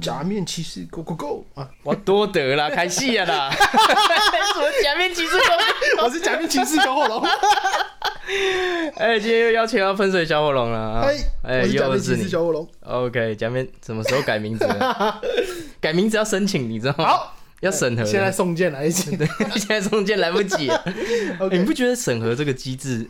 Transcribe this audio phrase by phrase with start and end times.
[0.00, 1.66] 假面骑士 Go Go Go 啊！
[1.82, 3.50] 我多得啦，开戏了啦！
[3.56, 5.48] 什么假面骑士公？
[6.04, 7.24] 我是假面骑士小火龙。
[8.96, 11.02] 哎，今天又邀请到喷水小火龙了啊！
[11.06, 12.28] 嗨，哎，我是假又是你面骑士。
[12.28, 12.68] 小火龙。
[12.82, 14.66] OK，假面什么时候改名字？
[15.84, 17.04] 改名字要申请，你知道吗？
[17.04, 18.02] 好，要审核。
[18.06, 19.14] 现在送件来一起。
[19.54, 20.70] 现在送件来不及
[21.52, 23.06] 你不觉得审核这个机制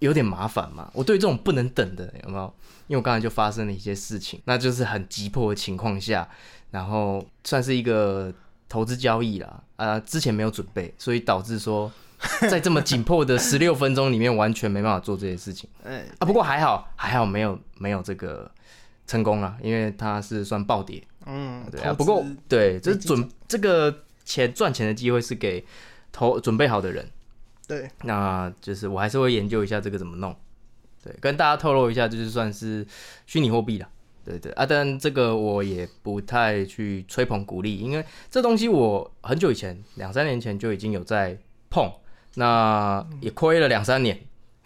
[0.00, 0.90] 有点麻烦吗？
[0.92, 2.54] 我对这种不能等的有没有？
[2.86, 6.28] 因为我刚才就发生了一些事情，那就是很急迫的情况下，
[6.70, 8.30] 然后算是一个
[8.68, 11.90] 投资交易啦，啊、之前没有准备，所以导致说
[12.50, 16.26] 在这么紧迫的十六分钟里面，完全没办法做这些事情哎，啊。
[16.26, 18.50] 不过还好，还好没有没有这个
[19.06, 25.64] 成功啊，因为它是算暴跌，嗯，对啊，不过对，这准这个钱赚钱的机会是给
[26.10, 27.06] 投准备好的人。
[27.66, 30.34] 对，那就是我还是会研究一下这个怎么弄。
[31.04, 32.86] 对，跟大家透露一下，就是算是
[33.26, 33.86] 虚拟货币了。
[34.24, 41.38] 对对啊，但这个我也不太去吹捧鼓励，因为这东西我很久以前两三年前就已经有在
[41.70, 41.90] 碰，
[42.34, 44.18] 那也亏了两三年，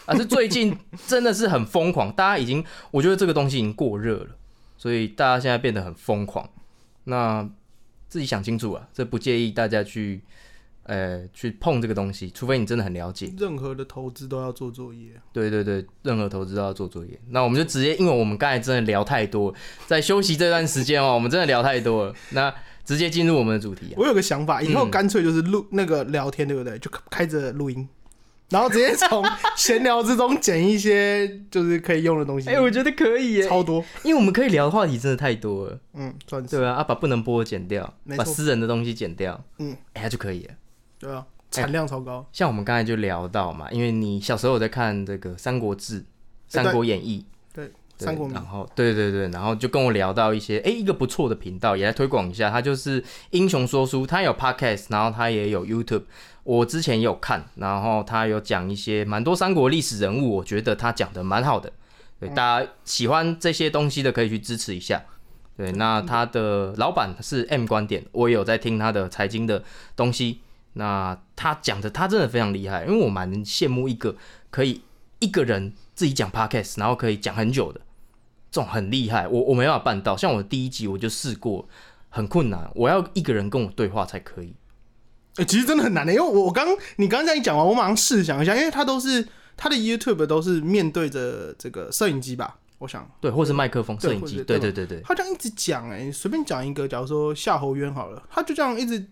[0.07, 4.31] 啊是最近 真的是很疯狂，大家已经我觉得这个东西已经过热了，
[4.77, 6.49] 所以大家现在变得很疯狂。
[7.05, 7.49] 那
[8.09, 10.21] 自己想清楚啊，这不介意大家去
[10.85, 13.33] 呃去碰这个东西，除非你真的很了解。
[13.39, 15.13] 任何的投资都要做作业。
[15.33, 17.19] 对对对，任何投资都要做作业。
[17.31, 19.55] 那我们就直接，因为我们刚才真的聊太多，
[19.87, 22.15] 在休息这段时间哦，我们真的聊太多了。
[22.31, 23.95] 那直接进入我们的主题啊。
[23.97, 26.79] 我有个想法，以后嗯干脆就是录那个聊天，对不对？
[26.79, 27.89] 就开着录音，
[28.53, 29.25] 然后直接从
[29.57, 32.51] 闲聊之中剪一些就是可以用的东西。
[32.51, 35.67] 哎、我觉得可以耶，超多，因为我们可以聊的话题真的太多。
[35.67, 35.81] 了。
[35.95, 36.57] 嗯，算是。
[36.57, 40.55] 对啊，啊把不能播的剪掉，把私人的东西剪掉，嗯，哎、它就可以了。
[40.99, 42.27] 对啊，产量超高。
[42.33, 46.01] 像我们刚才就聊到嘛，因为你小时候有在看这个《三国志》
[46.49, 47.73] 《三国演义》对，对
[48.05, 52.51] 三国迷然后对对对，然后就跟我聊到一些，哎，一个不错的频道，也来推广一下。
[52.51, 56.05] 他就是英雄说书，他有 podcast，然后他也有 YouTube。
[56.45, 61.73] 我之前也有看，然后他有讲一些蛮多三国历史人物，我觉得他讲的蛮好的。
[62.19, 65.03] 对，大家喜欢这些东西的可以去支持一下。
[65.57, 69.63] 对，那他的老板是 M 观点，我也有在听他的财经的
[69.95, 70.41] 东西。
[70.73, 74.17] 那他讲的他真的非常厉害，因为我蛮羡慕一个
[74.51, 74.81] 可以
[75.19, 77.81] 一个人自己讲 podcast，然后可以讲很久的，
[78.53, 79.27] 这种很厉害。
[79.27, 81.69] 我我没办法办到，像我第一集我就试过，
[82.09, 84.55] 很困难，我要一个人跟我对话才可以。
[85.37, 89.27] 哎、其实真的很难的，因为我我刚你刚刚一讲完，我马上试想一下，因为他都是
[89.57, 99.07] 他的 YouTube 都是面对着这个摄影机吧，我想对，或是麦克风、对摄影机，对对对对对，他这样一直讲，哎，你随便讲一个，假如说夏侯渊好了，他就这样一直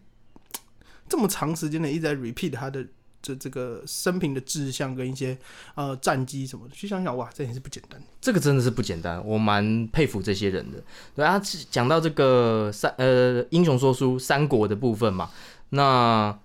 [1.09, 2.87] 这么长时间的一直在 repeat 他的
[3.23, 5.37] 这这个生平的志向跟一些
[5.75, 8.01] 呃战绩什么的，去想想，哇，这也是不简单。
[8.21, 10.83] 这个真的是不简单，我蛮佩服这些人的。
[11.15, 15.31] 对啊，讲到这个三呃英雄说书三国的部分嘛，
[15.71, 16.33] 那《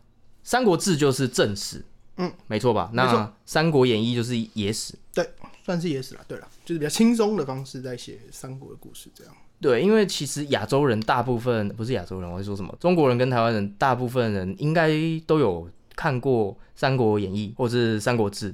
[0.44, 1.84] 三国志》就是正史，
[2.18, 2.90] 嗯，没错吧？
[2.94, 3.16] 那
[3.46, 4.94] 《三国演义》就是野史。
[5.14, 5.28] 对
[5.64, 9.34] 算是野史了，对了，就是比较轻松的方式在写三国的故事，这样。
[9.60, 12.76] 对，因为其实亚洲人大部分不是亚洲人，我会说什么？
[12.80, 14.92] 中国人跟台湾人大部分人应该
[15.26, 18.52] 都有看过《三国演义》或是《三国志》。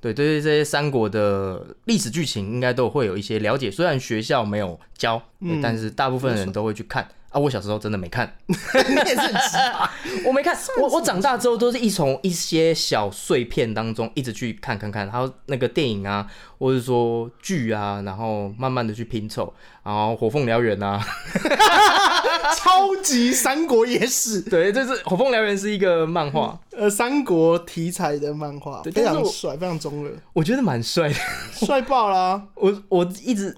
[0.00, 3.70] 对，对于这些三国的历史剧情，应该都会有一些了解。
[3.70, 7.38] 虽然学校没有教，嗯但是大部分人都会去看啊。
[7.38, 8.36] 我小时候真的没看，
[10.26, 16.26] 我没看，我我长大之后都是一从一些小碎片当中一直去看看看，还有那个电影啊，
[16.58, 19.54] 或者说剧啊，然后慢慢的去拼凑，
[19.84, 21.00] 然后《火凤燎原》啊，
[22.56, 31.14] 超级三国野史，对，这是《火凤燎原》是一个漫画，呃，三国题材的漫画，非对但是我常帅，非常中二，我觉得蛮帅的。
[31.52, 32.42] 帅爆啦！
[32.56, 33.56] 我我一直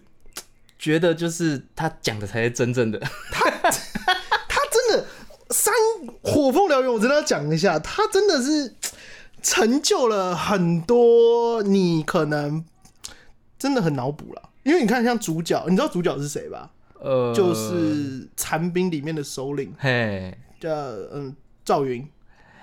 [0.78, 2.98] 觉得就是他讲的才是真正的，
[3.30, 5.06] 他真的
[5.50, 5.72] 三
[6.22, 8.74] 火凤燎原，我真的要讲一下，他真的是
[9.42, 12.64] 成就了很多你可能
[13.58, 14.50] 真的很脑补了。
[14.62, 16.70] 因为你看，像主角，你知道主角是谁吧？
[17.04, 20.70] 呃，就是残兵里面的首领，嘿叫
[21.12, 22.08] 嗯赵云。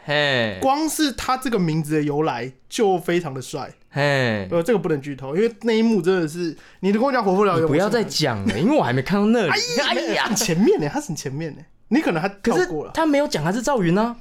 [0.03, 3.71] 嘿光是他这个名字的由来就非常的帅。
[3.91, 9.51] 嘿，呃，这个不能剧透，因为那一幕真的是，你跟我讲火凤燎原，不要再讲了，因为我还没看到那里。
[9.51, 12.91] 很 哎呀，很前面呢，他是很前面呢，你可能还跳过了。
[12.95, 14.15] 他没有讲他是赵云呢、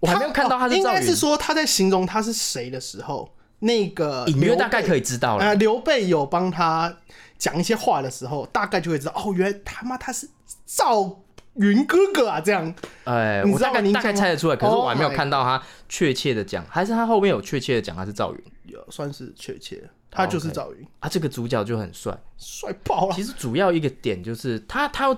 [0.00, 0.78] 我还没有看到他是赵云。
[0.78, 4.98] 应该是说他在形容他是谁的时候，那个隐约大概可以。
[4.98, 5.44] 以知道了。
[5.44, 6.96] 呃，刘备有帮他
[7.42, 10.28] 讲一些话的时候，大概就会知道哦，原来他妈他是
[10.64, 11.20] 赵
[11.54, 12.40] 云哥哥啊？
[12.40, 12.72] 这样
[13.02, 22.16] 哎，我大概大概猜得出来，可是我还没有 Oh 看到他确切的讲，还是他后面有确切的讲他是赵云有算是确切，他就是赵云，啊，这个主角就很帅。
[22.38, 23.12] 帅爆了。
[23.12, 25.08] 其实主要一个点就是他他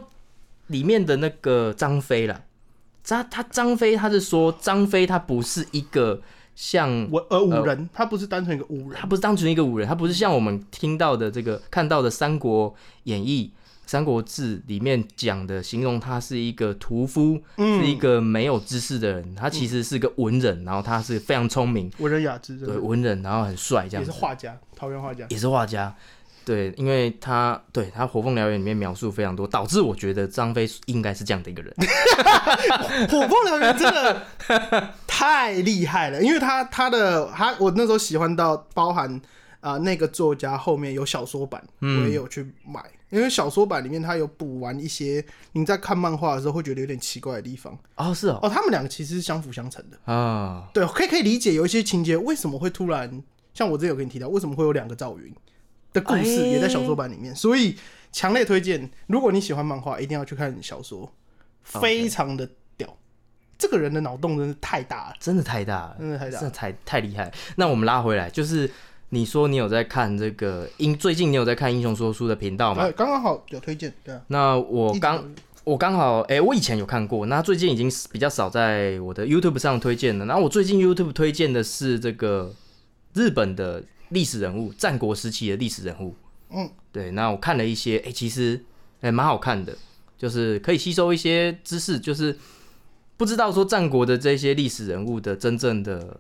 [0.68, 2.40] 里面的那个张飞啦，
[3.06, 6.22] 他他张飞他是说张飞他不是一个
[6.54, 12.74] 像我呃五人，他不是单纯一个五人他，不是单纯一个武人，他不是像我们听到的这个看到的《三国
[13.04, 13.52] 演义》
[13.90, 19.34] 《三国志》里面讲的，形容他是一个屠夫，嗯是一个没有知识的人。
[19.34, 25.26] 他其实是个文人，然后他是非常聪明，文人雅致，对文人，然后很帅，这样也，是画家，桃园画家。
[25.28, 25.94] 也是画家。
[26.44, 31.74] 对，因为他对他《火凤燎原》里面描述非常多，导致我觉得张飞应该是这样的一个人。
[33.08, 34.22] 火凤燎原真的
[35.06, 39.10] 太厉害了，因为他他的他我那时候喜欢到包含
[39.60, 47.76] 啊、呃那个作家后面有小说版，嗯我也有去买，因为小说版里面他有补完一些你在看漫画的时候会觉得有点奇怪的地方。
[47.96, 53.22] 哦，是哦，哦，他们两个其实是相辅相成的，啊，对，可以可以理解有一些情节为什么会突然，
[53.54, 55.34] 像我之前有跟你提到，为什么会有两个赵云
[55.94, 57.74] 的故事哎也在小说版里面，所以
[58.12, 61.10] 强烈推荐，如果你喜欢漫画，一定要去看小说，
[61.62, 62.46] 非常的
[62.76, 62.94] 屌。
[63.56, 67.32] 这个人的脑洞真的太大了，真的太大了，真的太大真的太太厉害。
[67.56, 68.70] 那我们拉回来，就是
[69.10, 72.82] 你说你有在看这个英，最近你有在看英雄说书的频道吗？
[72.82, 74.20] 哎，刚刚好有推荐，对啊。
[74.26, 75.24] 那我刚
[75.62, 80.26] 我刚好，哎、我以前有看过，那最近已经比较少在我的 YouTube 上推荐了。
[80.26, 82.52] 然后我最近 YouTube 推荐的是这个
[83.14, 83.82] 日本的
[84.14, 86.16] 历史人物，战国时期的历史人物。
[86.50, 88.64] 嗯，对，那我看了一些，哎、其实
[89.02, 89.76] 哎蛮、好看的，
[90.16, 92.34] 就是可以吸收一些知识，就是
[93.16, 96.18] 不知道说战国的这些历史人物的真正的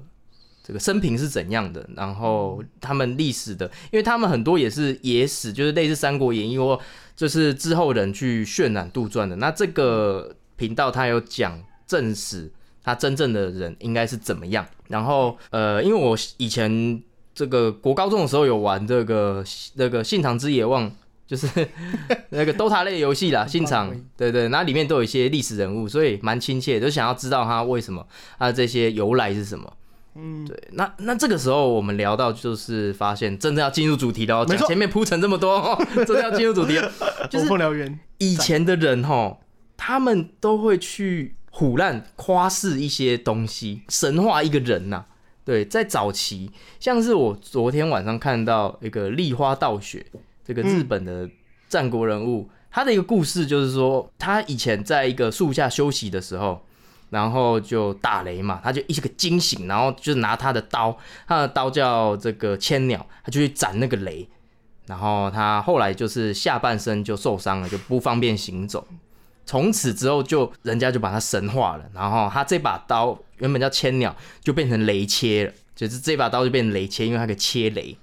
[0.62, 6.80] 这个生平是怎样的，然后他们历史的，因为他们很多也是野史，就是类似《三国演义》或
[7.14, 9.36] 就是之后人去渲染杜撰的。
[9.36, 12.50] 那这个频道它有讲正史，
[12.82, 14.66] 他真正的人应该是怎么样。
[14.88, 17.02] 然后呃，因为我以前
[17.34, 19.44] 这个国高中的时候有玩这个
[19.74, 20.88] 那个《信长之野望》。
[21.26, 21.48] 就是
[22.28, 28.06] 那个 DOTA 类游戏啦，信长，对对，那里面都有一些历史人物，所以蛮亲切的，就想要知道他为什么
[28.38, 29.72] 他的这些由来是什么。
[30.16, 36.92] 嗯，对，那那这个时候我们聊到就是发现真的要进入主题了讲前面铺陈这么多，哦 真的要进入主题了。
[37.30, 39.38] 就是凤燎原，以前的人哈，
[39.78, 45.06] 他们都会去唬烂、夸饰一些东西，神化一个人呐、
[45.44, 46.50] 对，在早期，
[46.80, 50.04] 像是我昨天晚上看到一个立花道雪，
[50.42, 51.28] 这个日本的
[51.68, 56.64] 战国人物，他的一个故事就是说，他以前在一个树下休息的时候，
[57.10, 60.96] 然后就打雷嘛，他就一个惊醒，然后就拿他的刀，
[61.26, 64.26] 他的刀叫这个千鸟，他就去斩那个雷，
[64.86, 68.86] 然后他后来就是下半身就受伤了，就不方便行走。
[69.46, 77.96] 从此之后就人家就把他神化了，然后他这把刀原本叫千鸟，就变成雷切了，就是这把刀就变成雷切，因为它可以切雷。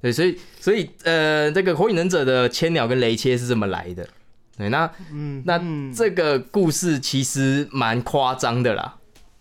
[0.00, 4.08] 对，所以所以呃，这个火影忍者的千鸟跟雷切是这么来的。
[4.56, 8.96] 对，那嗯，那嗯这个故事其实蛮夸张的啦，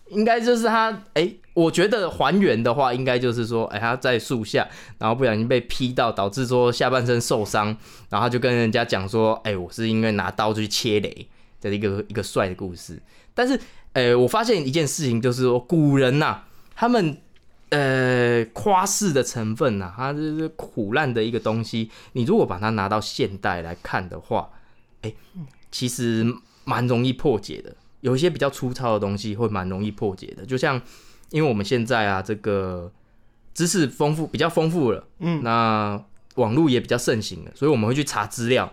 [0.10, 4.68] 应该就是他，哎、我觉得还原的话，应该就是说，哎、他在树下，
[4.98, 7.68] 然后不小心被劈到，导致说下半身受伤，
[8.10, 11.28] 然后他就跟人家讲说，哎、我是因为拿刀去切雷
[11.70, 13.02] 的一个一个帅的故事。
[13.34, 13.60] 但是，
[13.94, 16.44] 呃，我发现一件事情，就是说古人呐、
[16.76, 17.18] 他们。
[17.70, 21.92] 呃，夸饰的成分呐、它就是苦难的一个东西。
[22.14, 24.50] 你如果把它拿到现代来看的话，
[25.70, 26.26] 其实
[26.64, 27.76] 蛮容易破解的。
[28.00, 30.82] 有一些比较粗糙的东西会蛮容易破解的，就像
[31.32, 32.90] 因为我们现在啊，这个
[33.54, 36.02] 知识丰富比较丰富了，嗯，那
[36.36, 38.72] 网络也比较盛行了，所以我们会去查资料，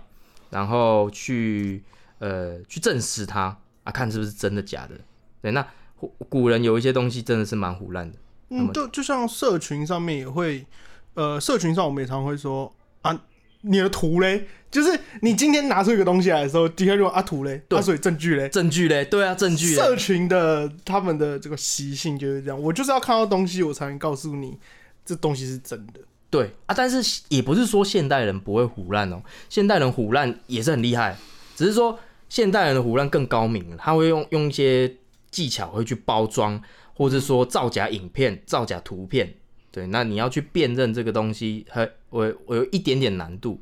[0.50, 1.82] 然后去
[2.24, 4.94] 呃去证实它啊，看是不是真的假的。
[5.42, 5.66] 对，那
[5.96, 8.16] 古古人有一些东西真的是蛮胡乱的，
[8.48, 10.64] 嗯，就就像社群上面也会，
[11.12, 13.20] 呃，社群上我们也常会说啊，
[13.60, 17.78] 你的图嘞，就是你今天拿出一个东西来的时候，底下就问啊图嘞，对。
[17.78, 24.58] 啊所以证据嘞，证据嘞，对啊，证据，社群的他们的这个习性就是这样，我就是要看到东西，我才能告诉你
[25.04, 26.00] 这东西是真的。
[26.30, 31.16] 对啊，但是也不是说现代人不会胡乱哦，现代人胡乱也是很厉害，
[31.54, 34.96] 只是说现代人的胡乱更高明，他会用用一些
[35.30, 36.62] 技巧会去包装，
[36.94, 39.34] 或者说造假影片、造假图片。
[39.70, 43.60] 对，那你要去辨认这个东西，还我我有一点点难度。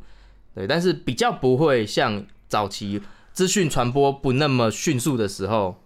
[0.55, 3.01] 对，但是比较不会像早期
[3.33, 5.83] 资讯传播不那么迅速的时候，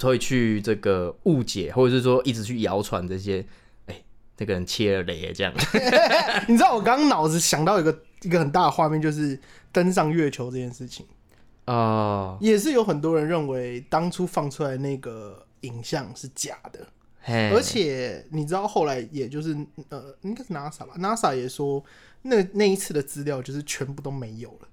[0.00, 3.44] 会去这个误解，或者是说一直去谣传这些，
[3.86, 4.02] 哎、
[4.34, 5.52] 这个人切了雷这样。
[6.48, 9.38] 你知道我刚刚脑子想到一个一个很大的画面，就是
[9.70, 11.04] 登上月球这件事情。
[11.66, 16.86] 哦，也是有很多人认为当初放出来那个影像是假的，
[17.22, 19.56] 嘿，而且你知道后来也就是
[19.88, 21.82] 呃，应该是 NASA 吧，NASA 也说
[22.22, 24.68] 那那一次的资料就是全部都没有了，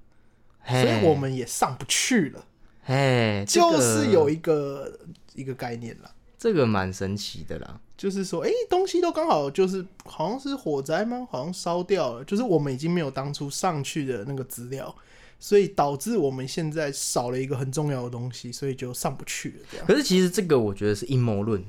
[0.62, 0.82] 嘿。
[0.82, 2.44] 所以我们也上不去了，
[2.84, 5.00] 嘿，这就是有一个
[5.36, 6.12] 一个概念啦。
[6.38, 7.80] 这个蛮神奇的啦。
[7.98, 11.28] 就是说，哎、东西都刚好就是好像是火灾吗？
[11.30, 14.96] 好像烧掉了，就是我们已经没有当初上去的那个资料，
[15.40, 19.56] 所以导致我们现在少了一个很重要的东西，所以就上不去了。
[19.72, 21.64] 这样，可是其实这个我觉得是阴谋论，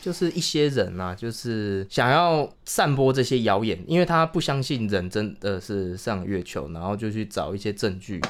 [0.00, 8.20] 就是一些人啊，就是想要散播这些谣言，因为他不相信人真的是上月球，然后就去找一些证据。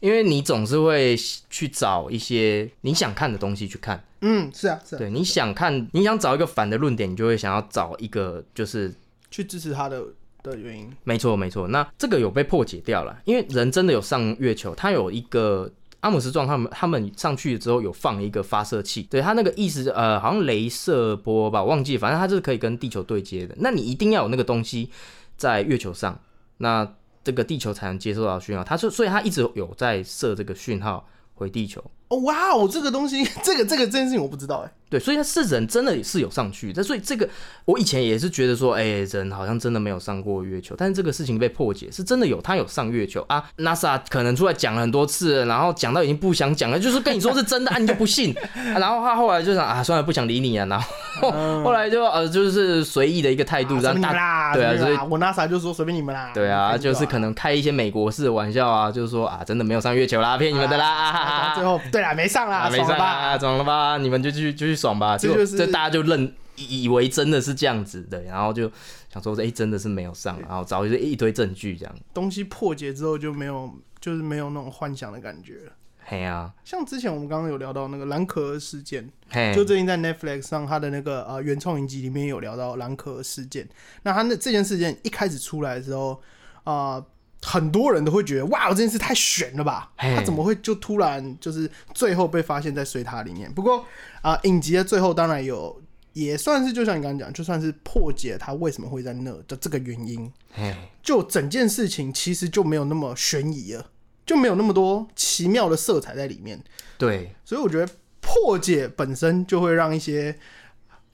[0.00, 1.16] 因为你总是会
[1.48, 8.92] 去找一些你想看的东西去看，嗯，是啊，是啊，对，你想看，你想找一个反的论点，你就会想要找一个就是
[9.30, 10.04] 去支持他的
[10.44, 11.66] 的原因，没错，没错。
[11.68, 15.68] 那这个有被破解掉了，因为人真的有上月球，他有一个
[16.00, 23.54] 阿姆斯壮他们他们上去之后有放一个发射器，对他那个意思呃好像镭射波吧，我忘记，反正它就是可以跟地球对接的。
[23.58, 24.90] 那你一定要有那个东西
[25.36, 26.20] 在月球上，
[26.58, 26.86] 那
[27.24, 28.62] 这个地球才能接收到讯号。
[28.62, 31.82] 他说，所以他一直有在射这个讯号回地球。
[32.08, 37.28] 哦，哇哦，这个东西， 这个这个这件事情我不知道哎，对，所以他是人真的是有上去，但所以这个
[37.64, 43.42] 我以前也是觉得说，哎、人好像真的没有上过月球，但是这个事情被破解，是真的有，他有上月球啊。
[43.58, 63.38] NASA 可能出来讲了很多次，然后讲到已经不想讲了，就是跟你说是真的啊，你就不信， 啊然后他后来就想啊，算了，不想理你啊，然后后来就呃就是随意的一个态度，啊随便你让大们啦，对啊随便你们啦我 NASA 就说随便你们啦，对啊，就是可能开一些美国式的玩笑啊，就是说啊，真的没有上月球啦，骗你们的啦，最后对啦，没上啦，啊，没爽了上啊，吧？
[63.38, 63.98] 爽了吧？
[63.98, 65.16] 你们就去就去爽吧。
[65.16, 68.70] 结果这就是这大家就认以以为真的是这样子的，然后就
[69.12, 71.94] 想说，哎、真的是没有上，然后找一堆一堆证据这样。
[72.12, 75.72] 东西破解之后就没有，就是没有那种幻想的感觉了。
[76.06, 83.66] 嘿啊，像之前我们刚刚有聊到那个蓝可儿事件，嘿，就最近在 Netflix 上，他的那个呃原创影集里面有聊到蓝可儿事件。
[84.02, 86.20] 那他那这件事件一开始出来的时候，
[86.64, 87.02] 啊、
[87.44, 89.92] 很多人都会觉得哇，这件事太悬了吧？
[89.96, 93.52] 他怎么会就突然就是最后被发现在水塔里面？
[93.52, 93.84] 不过
[94.22, 95.80] 啊、影集的最后当然有。
[96.14, 100.72] 也算是，就像你刚刚讲，就算是破解他为什么会在那的这个原因，嘿，
[101.02, 103.90] 就整件事情其实就没有那么悬疑了，
[104.24, 106.62] 就没有那么多奇妙的色彩在里面。
[106.96, 110.38] 对，所以我觉得破解本身就会让一些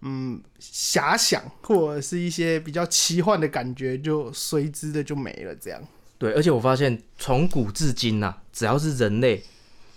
[0.03, 5.55] 嗯遐想或者是一些比较奇幻的感觉就随之的就没了。
[5.55, 5.83] 这样，
[6.21, 9.43] 对，而且我发现从古至今呐、只要是人类，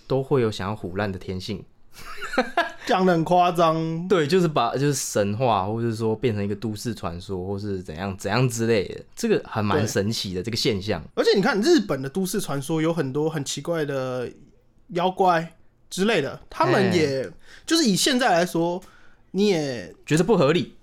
[0.06, 1.62] 都会有想要唬烂的天性。
[2.86, 3.76] 讲的很夸张。
[4.08, 11.04] 对，就是把就是神话，或者是说变成一个都市传说，或是怎样怎样之类的，这个还蛮神奇的这个现象。
[11.14, 14.26] 而且你看日本的都市传说有很多很奇怪的
[14.88, 15.56] 妖怪
[15.90, 17.30] 之类的，他们哎也
[17.66, 18.82] 就是以现在来说，
[19.32, 20.74] 你也觉得不合理，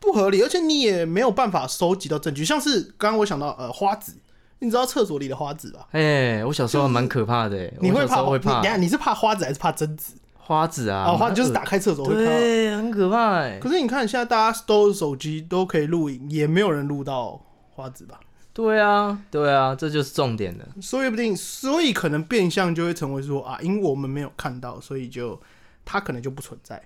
[0.00, 2.44] 不合理，而且你也没有办法收集到证据。
[2.44, 4.16] 像是刚刚我想到呃花子，
[4.60, 5.88] 你知道厕所里的花子吧？
[5.90, 10.14] 哎、我小时候还蛮可怕的、欸，我小时你会怕候会怕你等一下你是怕花子还是怕贞子？
[10.36, 12.30] 花子啊，哦，花子就是打开厕所会看到。
[12.30, 17.40] 对，很可怕哎、可是你看，现在大家都有手机，都可以录影，也没有人录到
[17.70, 18.18] 花子吧？
[18.52, 20.66] 对啊，对啊，这就是重点了。
[20.82, 25.40] 说不定，所以可能变相就会成为说啊，因为我们没有看到，所以就
[25.84, 26.82] 它可能就不存在。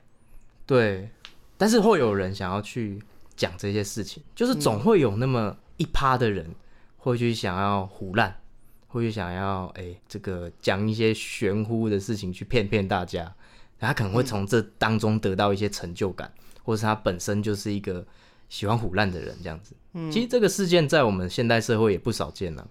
[0.66, 1.08] 对，
[1.56, 3.02] 但是会有人想要去
[3.34, 6.54] 讲这些事情，就是总会有那么一趴的人
[7.04, 8.34] 会去想要胡乱，
[8.88, 13.30] 会去想要哎、这个讲一些玄乎的事情去骗骗大家，
[13.78, 16.32] 他可能会从这当中得到一些成就感，
[16.62, 18.04] 或是他本身就是一个
[18.48, 19.74] 喜欢胡乱的人这样子。
[19.92, 22.66] 嗯其实这个事件在我们现代社会也不少见了，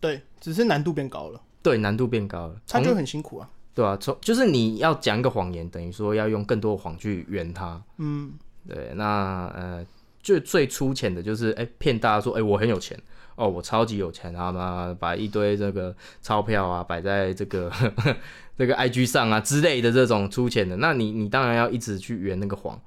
[0.00, 3.50] 对，只是难度变高了，对，难度变高了，从他就很辛苦啊。
[3.74, 7.82] 对啊，从就是你要讲一个谎言，等于说要用更多的谎去圆它。
[7.96, 8.34] 嗯，
[8.68, 9.86] 对，那呃，
[10.22, 13.00] 最最粗浅的就是哎骗大家说哎、我很有钱
[13.36, 17.70] 哦，我超级有钱啊嘛，把一堆这个钞票啊摆在这个
[18.58, 22.80] 这个 IG 上啊之类的这种出钱的，那你你当然要一直去圆那个谎。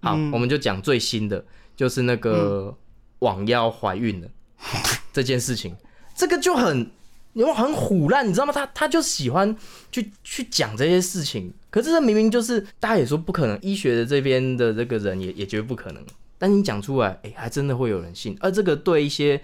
[0.00, 1.44] 好，嗯我们就讲最新的，
[1.76, 2.76] 就是那个
[3.20, 4.28] 网妖怀孕了、
[5.12, 5.76] 这件事情，
[6.14, 6.90] 这个就很。
[7.32, 8.52] 因为很虎烂，你知道吗？
[8.52, 9.56] 他他就喜欢
[9.92, 16.04] 去去讲这些事情，可是这明明就是大家也说不可能，医学的这边的这个人也也觉得不可能，
[16.38, 19.40] 但你讲出来，哎、还真的会有人信，而这个对一些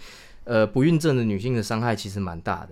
[0.46, 2.70] 呃不孕症的女性的伤害其实蛮大的，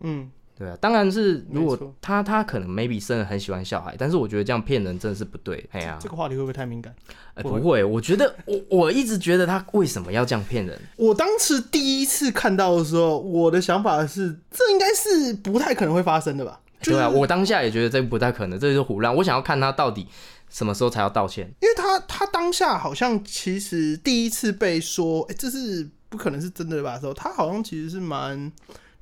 [0.00, 6.94] 嗯，对啊，当然是如果她她可能 maybe 生的很喜欢小孩，但是我觉得这样骗人真的是不对，哎呀、这个话题会不会太敏感？
[7.34, 10.78] 哎、不会我觉得我我一直觉得他为什么要这样骗人？
[10.96, 16.60] 我当时第一次看到的时候，我的想法是，这应该是不太可能会发生的吧？
[16.80, 19.14] 就是对啊，我当下也觉得这不太可能，这就是胡乱。
[19.14, 20.08] 我想要看他到底
[20.50, 21.46] 什么时候才要道歉。
[21.60, 26.94] 因为他他当下好像其实第一次被说，哎、这是不可能是真的吧？
[26.94, 28.52] 的时候，他好像其实是蛮，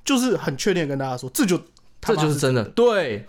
[0.05, 1.61] 就是很确定跟大家说，这就
[1.99, 3.25] 这就是真的，对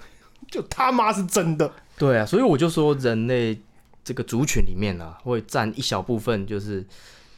[0.49, 1.73] 就他妈是真的。
[1.99, 3.61] 对啊，所以我就说人类
[4.05, 6.87] 这个族群里面啊，会占一小部分，就是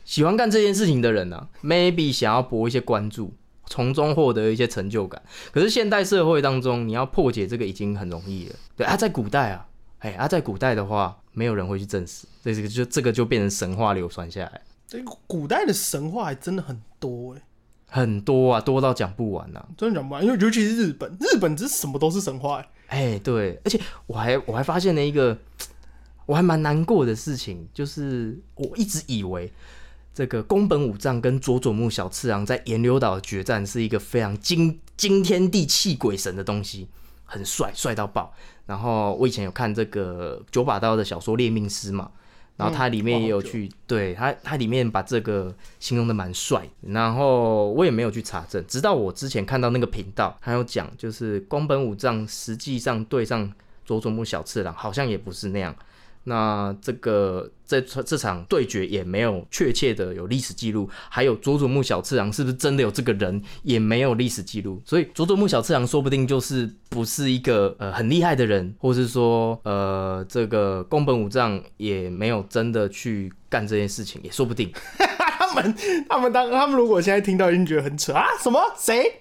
[0.05, 3.33] 喜欢干这件事情的人啊，maybe 想要博一些关注，
[3.67, 5.23] 从中获得一些成就感。
[5.51, 8.55] 可是现代社会当中，你要破解这个已经很容易了。
[8.77, 9.67] 对啊，在古代啊，
[10.01, 14.61] 哎啊，在古代的话，没有人会去证实，所以这个就这个就变成神话流传下来，
[14.95, 17.43] 这个古代的神话还真的很多哎、
[17.89, 19.69] 很多啊，多到讲不完啊。
[19.77, 22.69] 真的讲不完，因为尤其是日本，日本这什么都是神话、欸。
[22.87, 25.37] 哎、对，而且我还我还发现了一个
[26.27, 29.53] 我还蛮难过的事情，就是我一直以为
[30.15, 36.89] 这个宫本武藏跟佐佐木小次郎在岩流岛的决战是一个非常惊惊天地泣鬼神的东西，
[37.25, 38.33] 很帅，帅到爆。
[38.67, 42.13] 然后我以前有看这个九把刀的小说《猎命师》嘛，
[42.57, 53.53] 然后它里面也有去，对它它里面把这个形容的蛮帅，然后我也没有去查证，直到我之前看到那个频道，还有讲就是宫本武藏实际上对上
[53.85, 55.75] 佐佐木小次郎好像也不是那样。
[56.27, 74.71] 那这个这这场对决也没有确切的有历史记录，还有佐佐木小次郎是不是真的有这个人也没有历史记录，所以佐佐木小次郎说不定就是不是一个呃很厉害的人，或是说呃这个宫本武藏也没有真的去干这件事情，也说不定。
[75.55, 75.75] 他们
[76.09, 78.27] 他们当他们如果现在听到，一定觉得很扯啊！
[78.43, 79.21] 什么谁？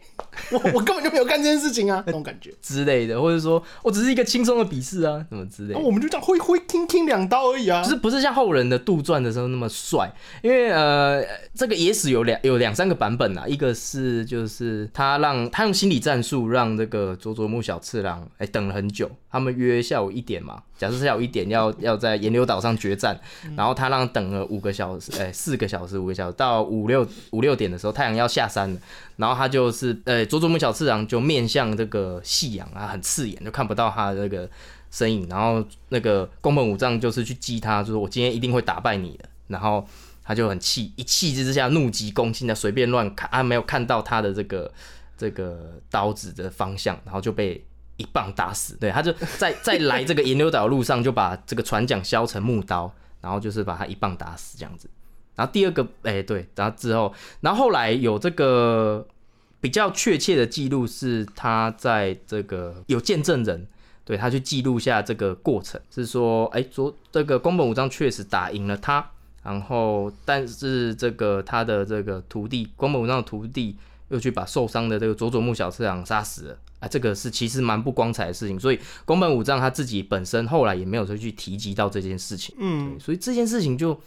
[0.51, 2.51] 我我根本就没有干这件事情啊，那种感觉。
[2.59, 5.85] 之类的，或者说我只是一个轻松的比试啊，什么之类的那。
[5.85, 7.83] 我们就这样挥挥听听两刀而已啊。
[7.83, 10.11] 就是不是像后人的杜撰的时候那么帅，
[10.41, 11.23] 因为呃，
[11.53, 23.19] 这个野史有两有两三个版本啊，一个是就是他让他用心理战术让这个佐佐木小次郎哎、等了很久，他们约下午一点嘛，假设下午一点要要在岩流岛上决战，
[23.55, 28.79] 然后他让等了五个小时，哎、四个小时五个小时，到五六五六点的时候太阳要下山了，
[29.17, 34.49] 然后他就是呃佐佐木小次郎就面向这个夕阳啊，很刺眼，就看不到他的那个
[34.93, 39.84] 身影，然后那个宫本武藏就是去激他，就说我今天一定会打败你的，然后
[40.23, 44.71] 他就很气，一气之下怒急攻心的随便乱砍，啊没有看到他的这个
[45.17, 47.65] 这个刀子的方向，然后就被
[47.97, 48.75] 一棒打死。
[48.75, 54.88] 对，他就在 在来这个岩流岛的路上就把这个船桨削成木刀，然后就是把他一棒打死这样子。
[55.36, 59.03] 然后第二个，哎、对，然后之后，然后后来有这个
[59.60, 63.65] 比较确切的记录是他在这个有见证人，
[64.05, 69.09] 对他去记录下这个过程，是说，哎、昨这个宫本武藏确实打赢了他，
[69.43, 73.77] 然后但是这个他的这个徒弟宫本武藏的徒弟
[74.09, 76.57] 又去把受伤的这个佐佐木小次郎杀死了。
[76.79, 82.53] 啊，这个是其实蛮不光彩的事情，所以宫本武藏他自己本身后来也没有去提及到这件事情。
[82.59, 83.97] 嗯，所以这件事情就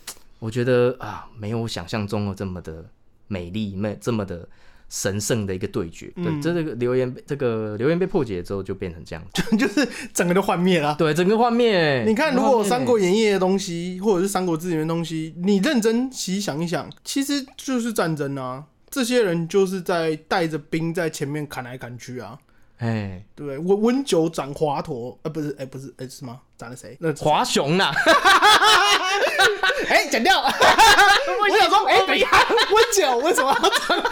[0.41, 2.85] 我觉得啊，没有我想象中的这么的
[3.29, 4.47] 美丽，没这么的
[4.89, 6.07] 神圣的一个对决。
[6.17, 9.25] 对，嗯这个留言这个留言被破解之后，就变成这样。
[9.33, 10.95] 就 就是整个都幻灭了。
[10.99, 18.65] 对，整个幻灭，你看，如果《三国演演义》的东西，或者是《三国志》里面的东西，你认真细想一想，其实就是战争啊。
[18.89, 22.39] 这些人就是在带着兵在前面砍来砍去啊，
[22.79, 23.57] 哎，对？
[23.59, 26.41] 温温酒斩华佗，呃，不是，哎、不是，哎、是吗？
[26.59, 26.97] 斩了谁？
[27.01, 27.91] 那华雄呐，
[29.89, 30.41] 哎，剪掉。
[30.45, 33.99] 我想说，哎、等一下，温酒为什么要斩？
[33.99, 34.05] 我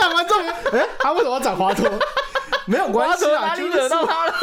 [0.00, 0.40] 讲完之后，
[0.78, 1.90] 哎、他为什么要斩华佗？
[2.66, 4.34] 没有关系啊，哪里就是惹到他了？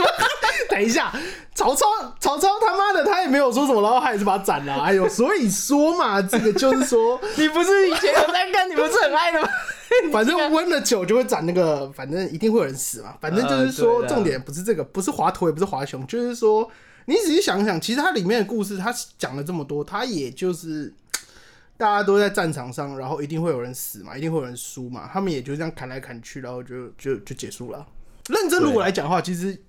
[0.80, 1.14] 等一下，
[1.54, 1.86] 曹操，
[2.22, 9.50] 曹操他妈的，他也没有说什么，然后他也是把他斩了、哎呦，所以说嘛，这个就是说， 你不是以前有在看，你不是很爱的吗？
[10.14, 13.14] 反正温了酒就会斩那个，反正一定会有人死嘛。
[13.20, 16.72] 反正就是说，重点不是这个，不是华佗，也不是华雄，就是说，
[17.08, 20.94] 你仔细想想，其实它里面的故事，它讲了这么多，它也就是
[21.76, 27.86] 大家都在战场上，然后一定会有人死嘛，一定会有人输嘛，他们也就这样砍来砍去，然后就就就结束了。
[28.30, 29.60] 认真如果来讲的话，其实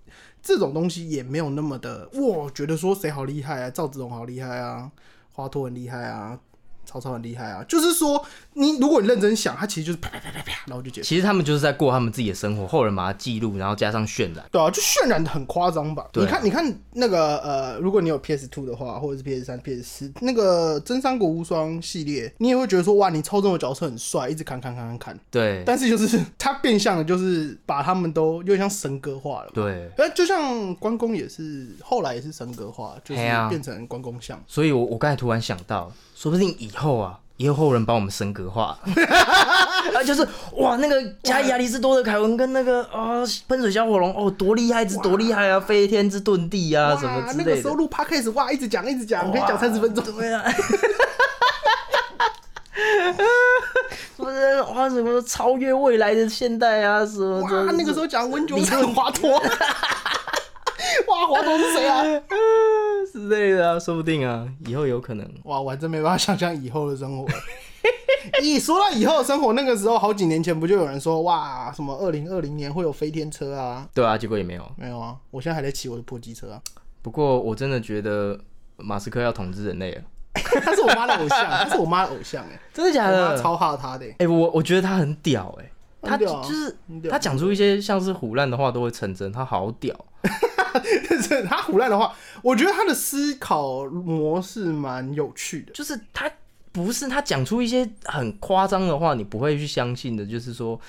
[0.42, 4.90] 这种东西也没有那么的哇，觉得说谁好厉害啊，赵子龙好厉害啊，
[5.33, 6.38] 华佗很厉害啊。
[6.90, 8.20] 曹操很厉害啊，就是说，
[8.55, 11.07] 你如果你认真想，他其实就是啪啪啪啪啪，然后就结束。
[11.07, 14.44] 其实他们就是在过他们自己的生活，后人把它记录，然后加上渲染。
[14.50, 16.09] 对啊，就渲染的很夸张吧？
[16.14, 25.20] 你看，你看那个呃，如果你有 PS Two 的话，或者是 PS 三、PS 四，那个《真三国无双》系列，你也会觉得说，哇，你操纵的角色很帅，一直砍砍砍砍砍。
[25.31, 29.50] 对但是就是他变相的，就是把他们都有点像神格化了。
[29.55, 34.42] 对，呃，就像关公也是，后来也是神格化，就是变成关公像。
[34.46, 38.76] 所以我我刚才突然想到，说不定以后啊，以后后人帮我们升格化，
[39.96, 40.26] 啊，就是
[40.59, 47.74] 哇，那个加亚里士多德凯文跟那个啊喷水小火龙哦，多厉害之多厉害啊，飞天之遁地啊，什么哇，之类的那个时候。
[47.74, 50.04] 录 podcast 哇，一直讲一直讲，可以讲三十分钟。
[50.14, 50.44] 对啊。
[54.16, 54.30] 什么
[54.74, 59.40] 哇什么超越未来的现代啊什么的，哇，那个时候讲温酒厂华佗，
[61.08, 62.02] 哇，华佗是谁啊？
[63.12, 65.28] 之类的啊，说不定啊，以后有可能。
[65.44, 67.26] 哇，我还真没办法想象以后的生活。
[68.42, 73.88] 一，说到以后的生活，那个时候好几年前不就有人说哇，什么二零二零年会有飞天车啊？
[73.94, 74.72] 对啊，结果也没有。
[74.76, 76.60] 没有啊，我现在还在骑我的破机车啊。
[77.02, 78.38] 不过我真的觉得
[78.76, 80.02] 马斯克要统治人类了，
[80.34, 83.32] 他是我妈的偶像，他是我妈的偶像哎、真的假的？
[83.32, 84.14] 我超怕他的、欸。
[84.18, 85.70] 哎、我我觉得他很屌哎、
[86.02, 86.76] 他就是
[87.10, 89.94] 他讲出一些像是胡乱的话都会成真，他好屌。
[91.22, 95.72] 是 他胡乱的话，我觉得他的思考模式蛮有趣的。
[95.72, 96.30] 就是他
[96.70, 100.24] 不是他讲出一些很夸张的话，你不会去相信的。
[100.24, 100.80] 就是说，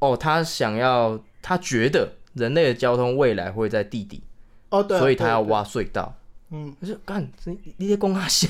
[0.00, 4.22] 哦，他想要，他觉得人类的交通未来会在地底，
[4.70, 6.14] 哦，对啊、所以他要挖隧道。
[6.52, 8.48] 嗯，我就干，这你在公他笑，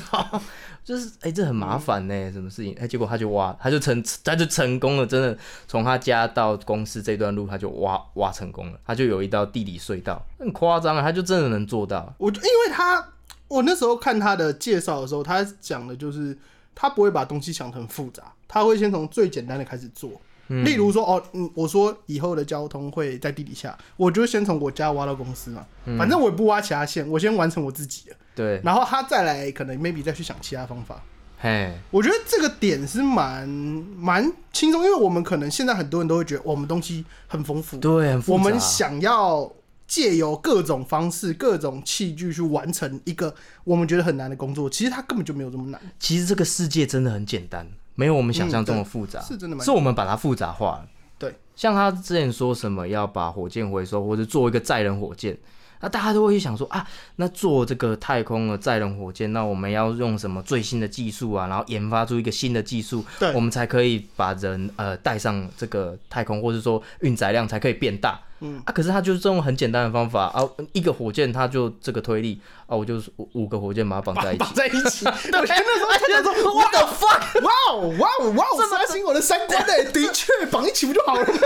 [0.83, 2.75] 就是哎、这很麻烦呢，什么事情？
[2.79, 5.37] 哎、结果他就挖，他就成，他就成功了，真的
[5.67, 12.11] 从他家到公司这段路，他就挖挖成功了，他就有一道地理隧道，很夸张啊，他就真的能做到。
[12.17, 13.07] 我就因为他，
[13.47, 16.35] 我那时候看他的介绍的时候，他讲的就是
[16.73, 20.19] 他不会把东西想得很复杂，他会先从最简单的开始做。
[20.63, 25.65] 例如说，哦，嗯，我说以后的交通会在地底下，我就先从我家挖到公司嘛，
[25.97, 31.01] 反正我也不挖其他线，我先完成我自己的，对，然后他再来可能 maybe 再去想其他方法。
[31.39, 38.15] 嘿，我觉得这个点是蛮蛮轻松，因为我们可能现在很多人都会觉得我们东西很丰富，对。
[38.27, 39.51] 我们想要
[39.87, 43.33] 借由各种方式、各种器具去完成一个
[43.63, 45.81] 我们觉得很难的工作，其实它根本就没有这么难。
[45.99, 50.87] 其实这个世界真的很简单，没有我们想象中的复杂，是真的吗是我们把它复杂化了。
[51.17, 55.37] 对，像他之前说什么要把火箭回收，或者做一个载人火箭，
[55.81, 56.85] 那大家都会去想说啊，
[57.17, 61.47] 那做这个太空的载人火箭，那我们要用什么最新的技术啊？
[61.47, 68.19] 然后研发出一个新的技术，对我们才可以把人呃带上这个太空，或者说运载量才可以变大。
[68.43, 70.41] 嗯啊，可是他就是这种很简单的方法啊，
[70.73, 74.53] 一个火箭他就这个推力啊，我就是五五个火箭把它绑在一起绑。
[74.55, 77.43] 在一起， 我觉得那时候他就说：“哇 What the fuck？
[77.43, 81.33] 哇哦哇哦哇哦，刷新我的三观的， 的确绑一起不就好了吗？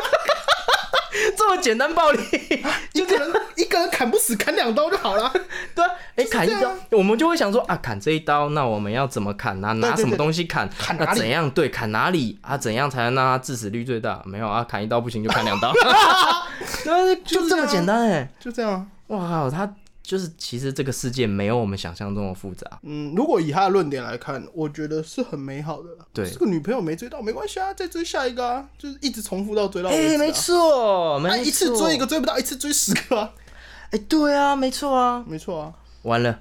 [1.36, 2.20] 这么简单暴力，
[2.94, 5.32] 一个人一个人砍不死，砍两刀就好了。
[5.76, 9.74] 对啊，哎、砍一刀我们就会想说啊，砍这一刀，那我们要怎么砍啊？
[9.74, 10.70] 拿对对什么东西砍？
[10.78, 11.70] 那砍哪里怎样对？
[11.70, 12.58] 砍哪里啊？
[12.58, 14.22] 怎样才能让他致死率最大？
[14.26, 15.72] 没有啊，砍一刀不行就砍两刀，
[16.84, 18.86] 对啊，就这么简单哎、就这样啊。
[19.08, 19.72] 哇靠，他
[20.06, 22.80] 就是其实这个世界没有我们想象中的复杂。
[22.84, 25.90] 嗯，如果以他的论点来看，我觉得是很美好的。
[26.14, 30.18] 对这个女朋友没追到没关系啊，再追下一个啊，就是一直重复到追到哎。
[30.18, 33.32] 没错，没啊，错，一次追一个追不到，一次追十个啊，
[33.92, 35.74] 哎、对啊，没错啊，没错啊。
[36.04, 36.40] 完了。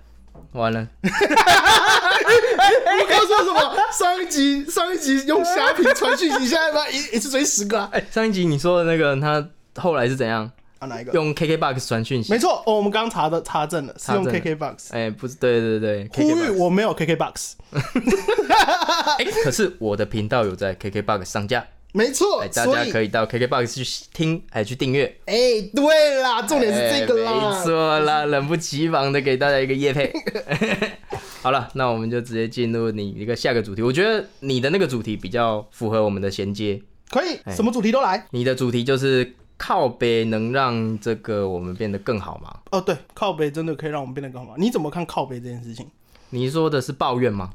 [0.53, 1.09] 完了， 我
[3.09, 3.77] 刚刚说什么？
[3.93, 7.89] 上一集上一集用虾皮传讯息，现在把一一次追十个啊？
[7.93, 9.49] 哎、上一集你说的那个他
[9.81, 10.49] 后来是怎样
[10.85, 11.13] 啊，哪一个？
[11.13, 12.33] 用 KKBOX 传讯息？
[12.33, 14.89] 没错哦，我们刚刚查的查证了，是用查证了 KKBox。
[14.91, 17.53] 哎、不是，对对对呼吁我没有 KKBox，
[19.19, 25.05] 哎、可是我的频道有在 KKBOX 上架，没错哎、，大家可以到 KKBOX 去听，还去订阅。
[25.27, 25.35] 哎，
[25.75, 27.63] 对啦，重点是这个哎没啦。
[27.65, 30.13] 错啦，冷不其防的给大家一个夜配。
[31.43, 33.83] 好了，那我们就直接进入你一个下个主题。
[33.83, 36.81] 我觉得你的那个主题比较符合我们的衔接。
[37.11, 38.27] 可以，哎什么主题都来。
[38.31, 42.55] 你的主题就是靠背能让这个我们变得更好吗？
[42.71, 44.55] 哦，对，靠背真的可以让我们变得更好吗。
[44.59, 45.87] 你怎么看靠背这件事情？
[46.31, 47.51] 你说的是抱怨吗？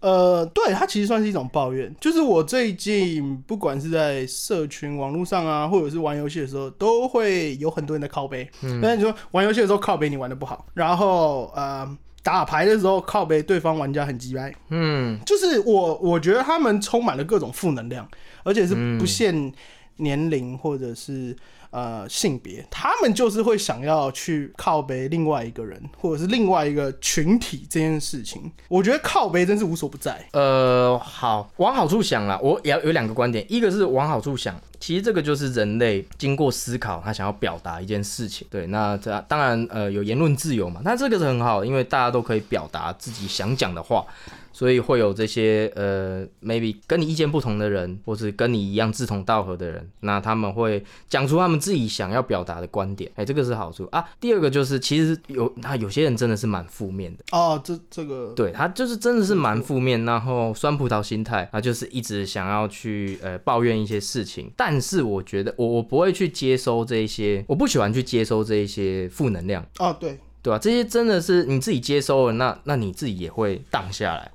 [0.00, 1.94] 呃，对，它其实算是一种抱怨。
[2.00, 8.48] 就是我最近不管是在社群网络上啊，或者是玩游戏的时候，都会有很多人在靠背。
[8.62, 11.86] 嗯，但是你说玩游戏的时候靠背你玩的不好，然后呃
[12.22, 18.08] 打牌的时候靠背对方玩家很鸡掰，嗯，就是我我觉得他们充满了各种负能量，
[18.42, 19.52] 而且是不限
[20.00, 21.36] 年龄或者是
[21.70, 28.50] 呃性别，他们就是会想要去靠背另外一个人或者是另外一个群体这件事情。
[28.68, 30.26] 我觉得靠背真是无所不在。
[30.32, 38.46] 呃，好，往好处想啦，我也有两个观点，一个是往好处想，其实这个就是人类经过思考，他想要表达一件事情。
[38.50, 44.04] 对，那这当然呃有言论自由嘛，那这个是很好，因为大家都可以表达自己想讲的话。
[44.52, 54.04] 所以会有这些呃，maybe 跟你意见不同的人，或是跟你一样志同道合的人，那他们会讲出他们自己想要表达的观点，哎、这个是好处啊。
[54.20, 57.24] 第二个就是其实有他有些人真的是蛮负面的。
[57.32, 64.50] 哦，这这个对他就是真的是蛮负面，然后酸葡萄心态，他就是一直想要去呃抱怨一些事情。
[64.56, 74.30] 但是我觉得我我不会去接收这一些，我不喜欢去接收这一些负能量，哦，对，对吧、这些真的是你自己接收了，那那你自己也会荡下来。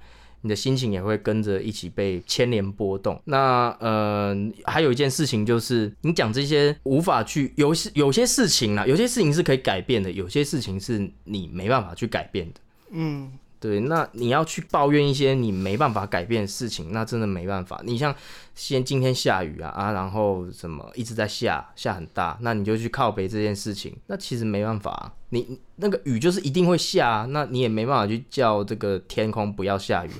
[0.46, 3.20] 你的心情也会跟着一起被牵连波动。
[3.26, 12.60] 那呃，还有一件事情就是，你讲这些无法去有些有些事情啦，有些事情是可以改变的，有些事情是你没办法去改变的。
[12.92, 13.32] 嗯，
[13.66, 17.82] 对，那你要去抱怨一些你没办法改变的事情，那真的没办法。
[17.84, 18.14] 你像
[18.54, 30.12] 先今天下雨啊啊，然后什么一直在下，下很大，那你就去靠北这件事情，那其实没办法啊、你那个雨就是一定会下、啊，那你也没办法去叫这个天空不要下雨，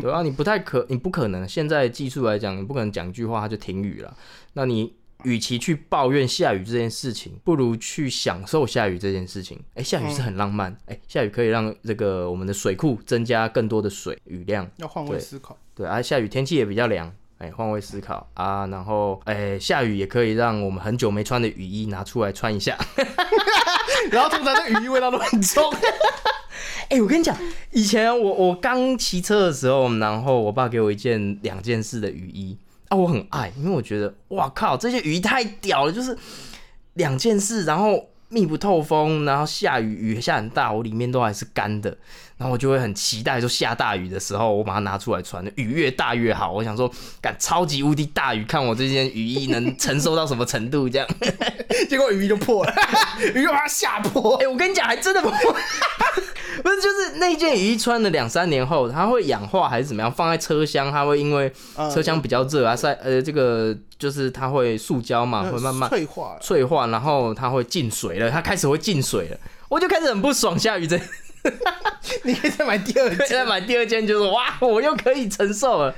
[0.00, 1.48] 对啊，你不太可，你不可能。
[1.48, 4.12] 现在技术来讲，你不可能讲一句话它就停雨了。
[4.54, 4.92] 那你
[5.24, 9.60] 与其去抱怨下雨这件事情，不如去享受下雨这件事情。
[9.74, 14.68] 哎、下雨是很浪漫，哎、下雨可以让这个我们的水库增加更多的水雨量。
[14.76, 15.56] 要换位思考。
[15.74, 22.78] 对啊，下雨天气也比较凉，哎、换位思考啊，然后哎、下雨也可以让我们很久没穿的雨衣拿出来穿一下。
[24.10, 25.62] 然后通常那雨衣味道都很重。
[26.90, 27.34] 哎、我跟你讲，
[27.70, 32.58] 以前我我刚骑车的时候，然后我爸给我一件两件式的雨衣
[32.92, 36.14] 啊，我很爱，因为我觉得哇靠，这些鱼太屌了，就是
[36.92, 41.96] 两件事，然后密不透风，然后下雨雨下很大，我里面都还是干的，
[42.42, 46.50] 然后我就会很期待，说下大雨的时候我把它拿出来穿，雨越大越好。
[46.50, 51.06] 我想说，敢超级无敌大雨，看我这件雨衣能承受到什么程度，这样。
[51.88, 52.74] 结果雨衣就破了，
[53.32, 54.48] 雨衣把它吓破哎、。
[54.48, 55.30] 我跟你讲，还真的破
[56.64, 60.10] 不是，就是那件雨衣穿了两三年后，它会氧化还是怎么样？
[60.10, 66.40] 放在车厢，它会因为呃车厢比较热啊，晒呃这个就是它会塑胶嘛，会慢慢脆化了。
[66.40, 70.58] 脆化，然后它会进水了，它开始会进水了，我就开始很不爽。
[70.58, 70.98] 下雨这
[72.24, 73.26] 你可以再买第二件。
[73.28, 75.94] 再买第二件就是哇，我又可以承受了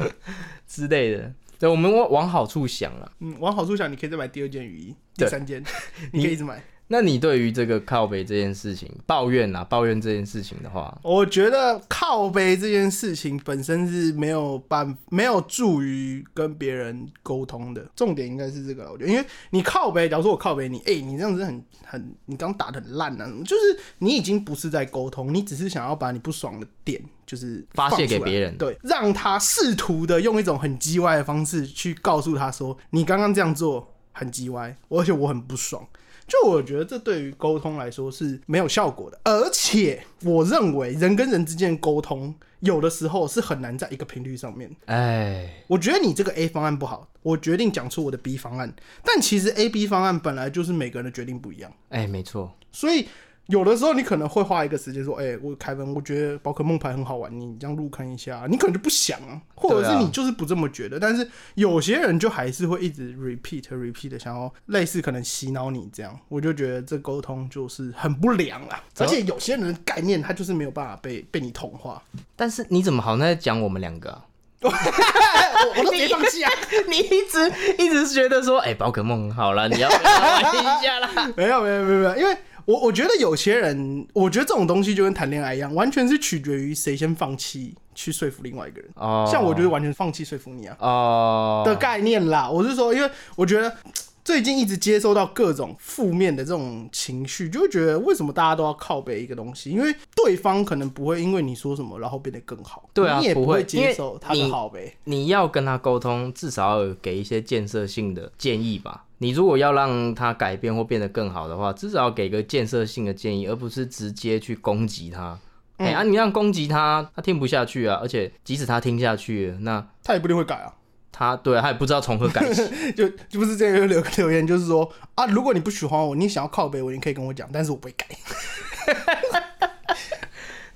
[0.69, 1.33] 之类的。
[1.59, 3.13] 对，我们往往好处想了。
[3.21, 5.63] 嗯，往好处想，你可以再买第二件雨衣，第三件，
[6.13, 6.63] 你可以一直买。
[6.87, 35.87] 那你对于这个靠背这件事情抱怨啊，抱怨这件事情的话，我觉得靠背这件事情本身是没有办没有助于跟别人沟通的，重点应该是这个，我觉得，因为你靠背，假如说我靠背你，哎、你这样子很很，你刚打的很烂啊，就是你已经不是在沟通，你只是想要把你不爽的点就是发泄给别人对，让他试图的用一种很叽歪的方式去告诉他说，你刚刚这样做很叽歪，而且我很不爽。
[36.27, 44.75] 就我觉得这对于沟通来说是没有效果的，而且我认为人跟人之间沟通有的时候是很难在一个频率上面。
[44.87, 53.07] 哎，我觉得你这个 A 方案不好，我决定讲出我的 B 方案，但其实 A、B 方案本来就是每个人的决定不一样，哎，没错，所以
[53.47, 72.03] 有的时候你可能会花一个时间说，哎、我凯文，我觉得宝可梦牌很好玩，你这样入坑一下，你可能就不想啊，或者是你就是不这么觉得，但是有些人就还是会一直 repeat repeat 的想要类似可能洗脑你这样，我就觉得这沟通就是很不良啦，而且有些人的概念他就是没有办法被被你同化，
[72.35, 74.25] 但是你怎么好像在讲我们两个、啊？
[74.65, 74.71] 我
[75.77, 76.51] 我都没放弃啊，
[76.89, 81.11] 你一直一直觉得说，哎、宝可梦好了，你要玩一下啦？
[81.37, 88.91] 没有没有没有没有，因为我我觉得有些人，我觉得这种东西就跟谈恋爱一样，完全是取决于谁先放弃去说服另外一个人。
[88.97, 92.49] 哦，像我就是完全放弃说服你啊哦的概念啦。
[92.49, 93.77] 我是说，因为我觉得
[94.25, 99.71] 最近一直接收到各种负面的这种情绪，就会觉得为什么大家都要靠背一个东西？
[99.71, 104.97] 因为对方可能不会因为你说什么然后变得更好，对啊你也不会会接受他的好呗。
[105.05, 109.05] 你要跟他沟通，至少要有给一些建设性的建议吧。
[109.25, 115.39] 你如果要让他改变或变得更好的话，至少要给个建设性的建议，而不是直接去攻击他。
[115.79, 117.99] 哎、啊，你让攻击他，他听不下去啊！
[118.03, 120.75] 而且即使他听下去，那他也不一定会改啊，
[121.11, 122.63] 他对、啊、他也不知道从何改起。
[122.93, 128.07] 就就不是这个留留言，就是说啊，如果你不喜欢我，你想要靠背我，你可以跟我讲，但是我不会改，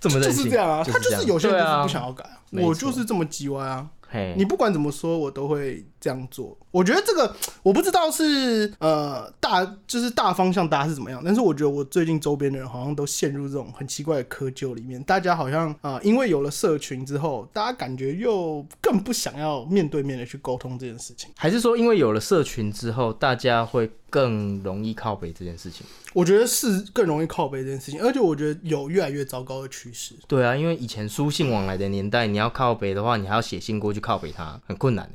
[0.01, 0.83] 就 这么任性，是这样啊。
[0.83, 3.87] 他就是有些人就是不想要改啊，我就是这么叽歪啊。
[4.11, 6.57] 嘿，你不管怎么说，我都会这样做。
[6.71, 15.03] 我觉得这个我不知道是呃大就是大方向大家是怎么样，但是我觉得我最近周边的人好像都陷入这种很奇怪的窠臼里面。
[15.05, 21.31] 大家好像啊、呃因为有了社群之后，大家感觉又更不想要面对面的去沟通这件事情。
[21.37, 25.87] 还是说，因为有了社群之后，大家会更容易靠北这件事情？
[26.15, 30.15] 我觉得是更容易靠北这件事情，而且我觉得有越来越糟糕的趋势。
[30.27, 35.11] 对啊，因为以前书信往来的年代，你要靠北的话，你还要写信过去靠北他，很困难。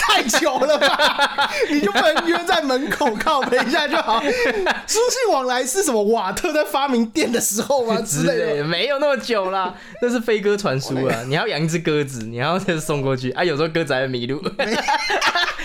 [0.00, 1.50] 太久了吧？
[1.70, 4.20] 你就不能约在门口靠背一下就好？
[4.22, 6.02] 书信往来是什么？
[6.04, 8.00] 瓦特在发明电的时候吗？
[8.06, 8.64] 之类的。
[8.64, 11.22] 没有那么久啦，那是飞鸽传书啊！
[11.26, 13.44] 你要养一只鸽子，你要再送过去啊！
[13.44, 14.42] 有时候鸽子还会迷路，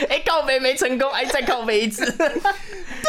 [0.10, 2.06] 哎，靠背没成功，哎，再靠背一次，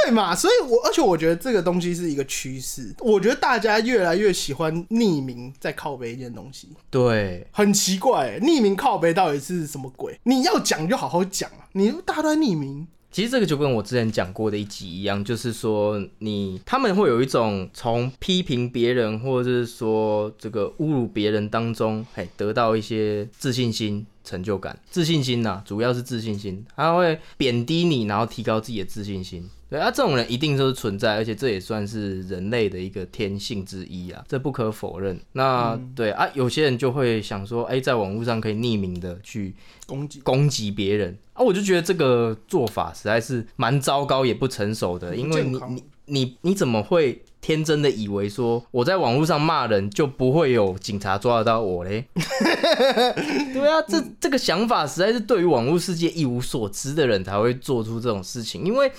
[0.02, 0.34] 对嘛？
[0.34, 6.68] 所以，我而且我觉得这个东西是一个趋势，我觉得大家越来越喜欢匿名在靠背一件东西。
[6.90, 10.18] 对，很奇怪，匿名靠背到底是什么鬼？
[10.24, 11.66] 你要讲就好好讲啊！
[11.72, 12.86] 你大家都在匿名。
[13.10, 24.78] 其实这个就跟我之前讲过的一集一样，就是说你他们会有一种从批评别人或者是说这个侮辱别人当中，嘿，得到一些自信心、成就感。
[24.88, 29.50] 自信心呐，主要是自信心，他会贬低你，然后提高自己的自信心。
[29.70, 35.16] 对啊，这种人一定都是存在，而且这也算是人类的一个天性之一啊，这不可否认。
[35.34, 39.54] 那对啊，有些人就会想说，哎，在网络上可以匿名的去
[39.86, 52.04] 攻击攻击别人啊，我就觉得这个做法实在是蛮糟糕也不成熟的，因为你你你你怎么会天真的以为说我在网络上骂人就不会有警察抓得到我嘞？
[53.54, 58.90] 对啊，这这个想法实在是对于网络世界一无所知的人才会做出这种事情，因为。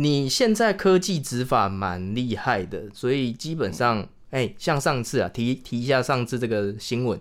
[0.00, 7.20] 你现在科技执法蛮厉害的，所以基本上，哎，像上次啊，提提一下上次这个新闻，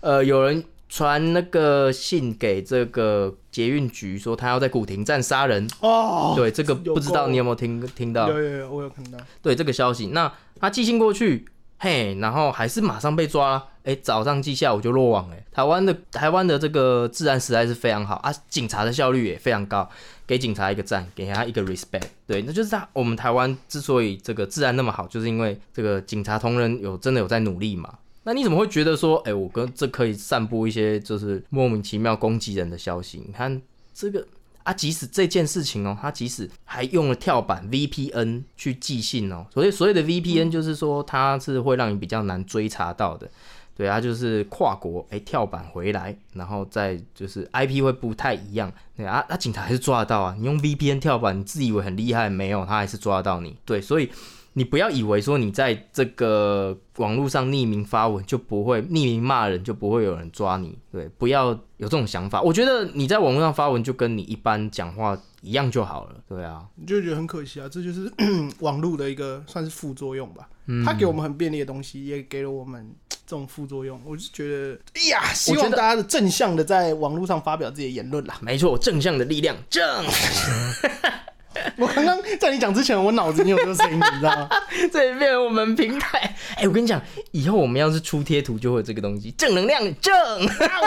[0.00, 8.28] 呃，有人传那个信给这个捷运局，说他要在古亭站杀人哦，对，这个不知道你有没有听听到？
[8.28, 9.18] 有有有，我有看到。
[9.40, 11.46] 对这个消息，那他寄信过去，
[11.78, 13.62] 嘿，然后还是马上被抓。
[13.84, 15.44] 哎，早上记下午就落网哎！
[15.52, 19.88] 台湾的台湾的这个治安实在是非常好啊，警察的效率也非常高，
[20.26, 22.02] 给警察一个赞，给他一个 respect。
[22.26, 27.96] 对，那就是他我们台湾之所以这个治安那么好，就是因为这个警察同仁有真的有在努力嘛。
[28.24, 33.22] 那你怎么会觉得说，哎，我跟这可以散布一些就是莫名其妙攻击人的消息？
[33.24, 33.62] 你看
[33.94, 34.26] 这个
[34.66, 43.30] 啊，即使这件事情哦，他即使还用了跳板 VPN 去寄信哦，所以所谓的 VPN 就是说它是会让你比较难追查到的。
[43.76, 48.72] 对啊，就是跨国哎跳板回来，然后再就是 IP 会不太一样。
[48.96, 50.34] 对啊，那警察还是抓得到啊。
[50.38, 53.56] 你用 VPN 跳板，你自以为很厉害，没有，他还是抓得到你。
[53.64, 54.10] 对，所以
[54.58, 60.78] 你不要以为说你在这个网络上匿名发文就不会匿名骂人就不会有人抓你。
[60.90, 62.40] 对，不要有这种想法。
[62.40, 66.16] 我觉得你在网络上发文就跟你一般讲话一样就好了。
[66.26, 67.68] 对啊，你就觉得很可惜啊。
[67.68, 68.10] 这就是
[68.60, 70.48] 网络的一个算是副作用吧。
[70.64, 72.94] 嗯，它给我们很便利的东西，也给了我们。
[73.28, 78.38] 这种副作用，我是觉得，哎呀，希望大家的正向的在网络上发表自己的言论啦。
[78.40, 79.82] 没错，正向的力量，正。
[81.78, 84.48] 我刚刚在你讲之前，我脑子里有这个声音，你知道吗？
[84.92, 86.18] 这变成我们平台。
[86.56, 87.00] 哎，我跟你讲，
[87.32, 90.12] 以后我们要是出贴图，就会有这个东西，正能量正。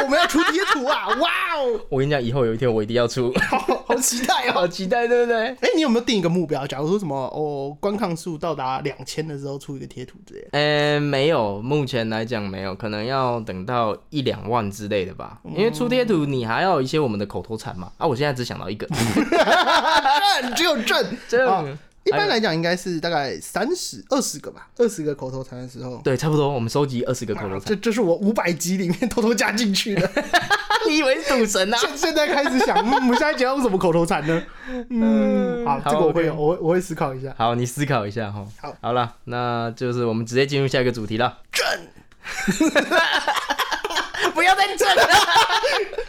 [0.04, 1.08] 我们要出贴图啊！
[1.20, 1.80] 哇哦！
[1.90, 3.34] 我跟你讲，以后有一天我一定要出，
[3.86, 5.48] 好期待哦，好期待，对不对？
[5.48, 6.66] 哎，你有没有定一个目标？
[6.66, 10.48] 假如说什么，哦，观看数到达两千的时候出一个贴图之类？
[10.52, 15.40] 呃，没有，目前来讲没有，可能要等到一两万之类的吧。
[15.56, 17.92] 因为出贴图，你还要一些我们的口头禅嘛。
[17.98, 18.88] 啊，我现在只想到一个。
[20.60, 26.50] 只有正正，一般来讲应该是大概三十二十个吧，二十个口头禅的时候，对，差不多。
[26.50, 30.12] 我们收集二十个口头禅，这这是我五百集里面偷偷加进去的。
[30.86, 31.78] 你以为是赌神啊？
[31.78, 34.44] 现现在开始想，我们下一集要用什么口头禅呢？
[34.90, 37.34] 嗯，好，这个我会，我我会思考一下。
[37.38, 38.46] 好，你思考一下哈。
[38.62, 41.38] 好，好了，那就是我们直接进入下一个主题了。
[41.54, 41.66] 正，
[44.36, 45.04] 不要再正了。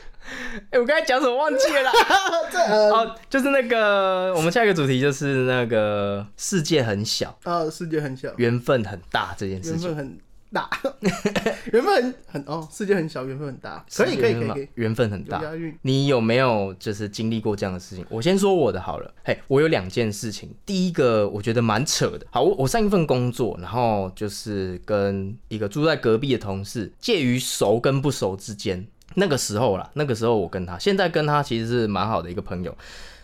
[0.70, 1.90] 哎，我刚才讲什么忘记了？
[2.92, 9.88] 哦，就是那个，我们下一个主题就是那个世界很小啊，世界很小，缘分很大这件事情。
[9.88, 10.18] 缘分很
[10.52, 10.68] 大，
[11.72, 15.40] 缘分很很哦，世界很小，缘分很大，可以可以可以，缘分很大。
[15.82, 18.04] 你有没有就是经历过这样的事情？
[18.10, 19.14] 我先说我的好了。
[19.24, 20.52] 嘿，我有两件事情。
[20.66, 22.26] 第一个我觉得蛮扯的。
[22.30, 28.86] 好，我我上一份工作，然后就是跟一个住在隔壁的同事，介于熟跟不熟之间。
[29.14, 32.76] 那个时候啦，那个时候我跟他，现在跟他其实是蛮好的一个朋友。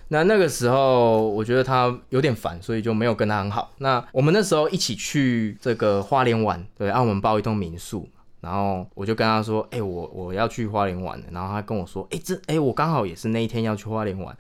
[0.09, 3.73] 那那个时候我觉得他有点烦，所以就没有跟他很好。
[3.79, 8.09] 那我们那时候一起去这个花莲玩，对，澳门包一栋民宿，
[8.41, 14.37] 然后我就跟他说，哎，我我要去花莲玩然后他跟我说，哎，这哎我刚好也是那一天要去花莲玩。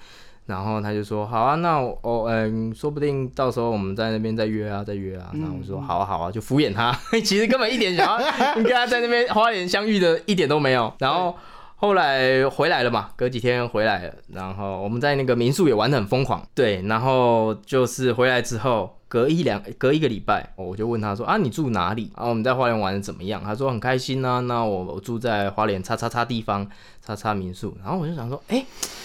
[0.46, 5.30] 然后他就说好啊，那我嗯，说不定到时候我们在那边再约啊，再约啊。
[5.34, 10.92] 然后我说好啊好啊，就敷衍他， 其实根本一点想要跟他在那边花莲相遇的一点都没有。
[10.98, 11.36] 然后
[11.78, 16.42] 后来回来了嘛，隔几天回来了，然后我们在那个民宿也玩的很疯狂。
[16.54, 22.10] 对，然后就是回来之后，隔一两隔一个礼拜，我就问他说啊，你住哪里？
[22.14, 23.42] 啊，我们在花莲玩的怎么样？
[23.44, 24.40] 他说很开心啊。
[24.40, 26.66] 那我我住在花莲叉叉叉地方
[27.04, 27.76] 叉叉民宿。
[27.84, 28.64] 然后我就想说，哎、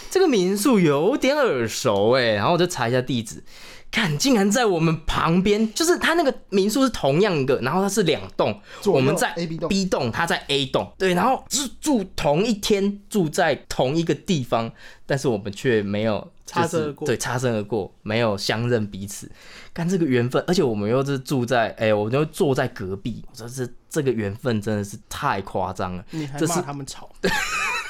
[0.10, 3.44] 这个民宿有点耳熟哎、然后我就查一下地址，
[3.92, 14.72] 看竟然在我们旁边，就是他那个民宿是同样一个，然后它是两栋，我们在 A B 栋 B 栋，他在 A 栋，对，然后是住同一天，住在同一个地方，
[15.06, 19.30] 但是我们却没有就是擦身而过对，擦身而过，没有相认彼此。
[19.74, 26.06] 看这个缘分，而且我们又是住在，哎、我们又坐在隔壁，我说这这个缘分真的是太夸张了。
[26.12, 27.10] 你还这是骂他们吵，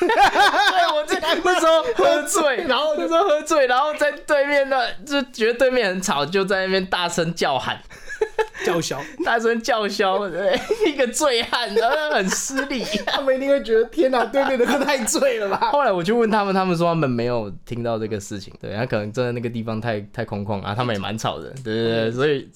[0.07, 7.79] 对，我这那时候喝醉，然后那时候喝醉，然后在对面的就觉得对面很吵，就在那边大声叫喊。
[8.63, 12.83] 叫嚣， 大声叫嚣，对，一个醉汉，然后很失礼。
[13.07, 15.71] 他们一定会觉得天哪，对面的人太醉了吧？
[15.71, 22.47] 后来我就问他们，他们说他们没有听到这个事情，对，他可能真的那个地方太太空旷啊，他们也蛮吵的，对对对，所以，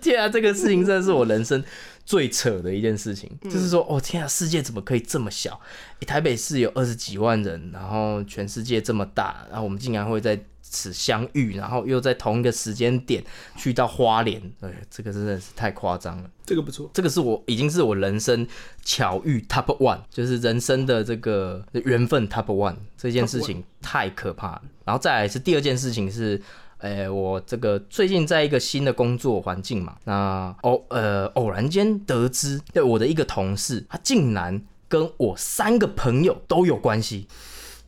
[0.00, 1.62] 天啊，这个事情真的是我人生
[2.04, 5.60] 最扯的一件事情，就是说，哦天啊，世界怎么可以这么小？
[6.00, 13.24] 诶台北市有二十几万人，然后全世界这么大，然后我们竟然会在此相遇，然后又在同一个时间点
[13.56, 16.30] 去到花莲，哎，这个真的是太夸张了。
[16.44, 18.46] 这个不错，这个是我已经是我人生
[18.84, 24.62] 巧遇 top one，就是人生的这个缘分 top one 这件事情太可怕了。
[24.84, 26.42] 然后再来是第二件事情是，
[26.84, 37.26] 呃，我这个最近在一个新的工作环境嘛，那偶呃偶然间得知，对我的一个同事，他竟然跟我三个朋友都有关系，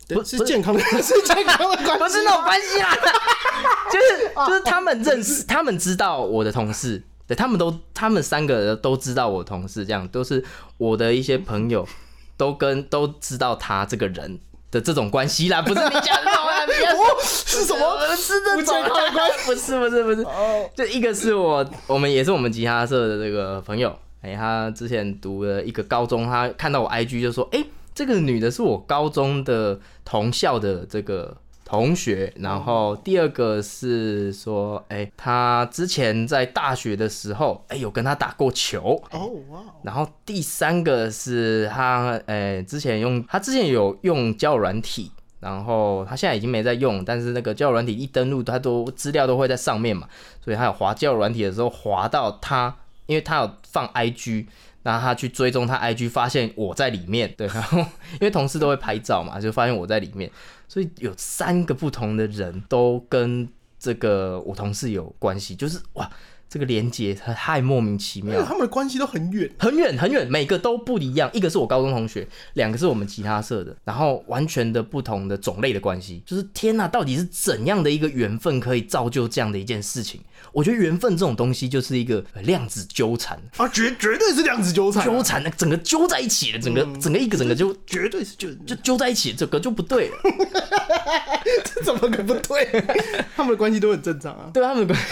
[0.07, 2.97] 不是健康的， 是健康的关系，不是那种关系啦，
[3.93, 10.43] 就是就是他们认识，他们知道我的同事，对他们都他们三个都知道我同事，这样都是
[10.77, 11.87] 我的一些朋友，
[12.35, 14.39] 都跟都知道他这个人
[14.77, 18.15] 的这种关系啦，不是 你讲的那种啊，你要哦是什么？
[18.15, 18.83] 是这种。
[18.83, 19.11] 关
[19.45, 27.63] 不是不是不是， 哦，就一个是我，我们也是我们吉他社的这个朋友，哎、他之前读了一个高中，他看到我 IG 就说，哎、
[27.95, 31.35] 这个女的是我高中的同校的这个
[31.67, 45.11] 同学，然后第二个是说，哎、他之前在大学的时候，哎、有跟他打过球，哦哇，然后第三个是他，呃，之前用他之前有用交友软体，
[45.41, 50.07] 然后他现在已经没在用，但是那个交友软体一登录，他都资料都会在上面嘛，
[50.41, 52.73] 所以他有滑交友软体的时候滑到他，
[53.07, 54.45] 因为他有放 IG。
[54.83, 60.31] 然后他去追踪他 IG，发现我在里面，对，然后因为同事都会拍照嘛，就发现我在里面，
[60.67, 63.47] 所以有三个不同的人都跟
[63.79, 66.09] 这个我同事有关系，就是哇，
[66.49, 71.29] 这个连接他太莫名其妙他们的关系都很远，很远很远，每个都不一样。
[71.33, 76.23] 一个是我高中同学，两个是我们吉他社的，然后完全的不同的种类的关系。
[76.25, 80.21] 就是天呐，到底是怎样的一个缘分可以造就这样的一件事情？
[80.51, 90.17] 我觉得缘分这种东西就是一个呃量子纠缠，啊，绝绝对是量子纠缠啊，纠缠的整个揪在一起了，整个整个一个整个就绝对是就就揪在一起，整个就不对了。
[91.63, 92.65] 这怎么可不对？
[93.35, 94.49] 他们的关系都很正常啊。
[94.53, 95.05] 对他们的关，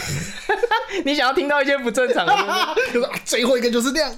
[1.05, 2.93] 你想要听到一些不正常的东西？
[2.93, 4.11] 就是啊，最后一个就是这样。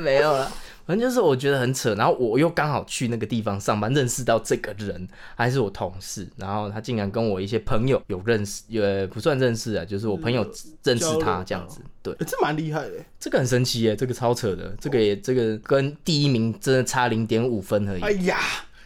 [0.00, 0.50] 没有了。
[0.86, 10.42] 反正就是我觉得很扯，然后我又刚好去那个地方上班，认识到这个人，还是我同事，然后他竟然跟我一些朋友有认识，也不算认识啊，就是我朋友
[10.82, 11.80] 认识他这样子。
[12.02, 12.94] 对，欸这蛮厉害的。
[13.18, 18.38] 这个很神奇耶，这个超扯的，这个也这个跟第一名真的差零点五分而已，哎呀，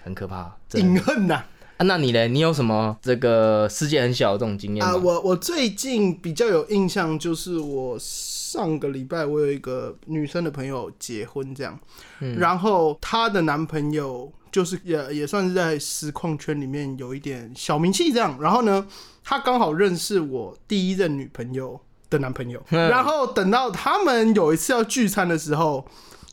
[0.04, 0.56] 很可怕。
[0.74, 1.34] 隐恨呐！
[1.34, 1.48] 啊，
[1.84, 2.26] 那你嘞？
[2.26, 4.84] 你有什么这个世界很小的这种经验？
[4.84, 11.78] 啊，我我最近比较有印象，就是我上个礼拜我有一个女生的朋友结婚这样，
[12.36, 18.86] 然后她的男朋友就是也也算是在实况圈里面有一点小名气这样，然后呢，
[19.22, 25.86] 他刚好认识我第一任女朋友的男朋友，然后等到他们有一次要聚餐的时候。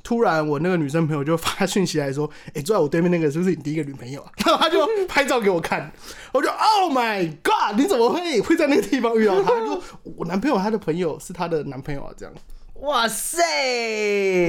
[0.05, 5.91] 突然，我那个女生朋友就发讯息来说：“哎、坐在我对面那个是不是你第一个女朋友啊？” 然后她就拍照给我看，
[6.31, 7.75] 我就 “Oh my God！
[7.75, 9.49] 你怎么会会在那个地方遇到她？
[9.59, 12.33] 她说我男朋友他的朋友是她的男朋友啊，这样。
[12.81, 13.41] 哇塞，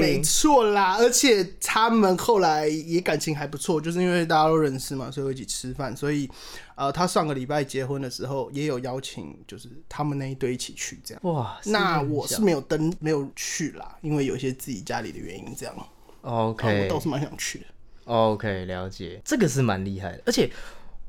[0.00, 5.96] 没错啦，而且他们后来也感情还不错，就是因为大家都认识嘛，所以会一起吃饭。
[5.96, 6.28] 所以，
[6.74, 11.20] 呃，他上个礼拜结婚的时候也有邀请，就是他们那一堆一起去这样。
[11.24, 15.74] 哇，那我是没有登，没有去啦，因为有一些自己家里的原因这样。
[15.76, 15.86] 啊
[16.22, 17.66] OK，我倒是蛮想去的。
[18.06, 20.50] OK，了解，这个是蛮厉害的，而且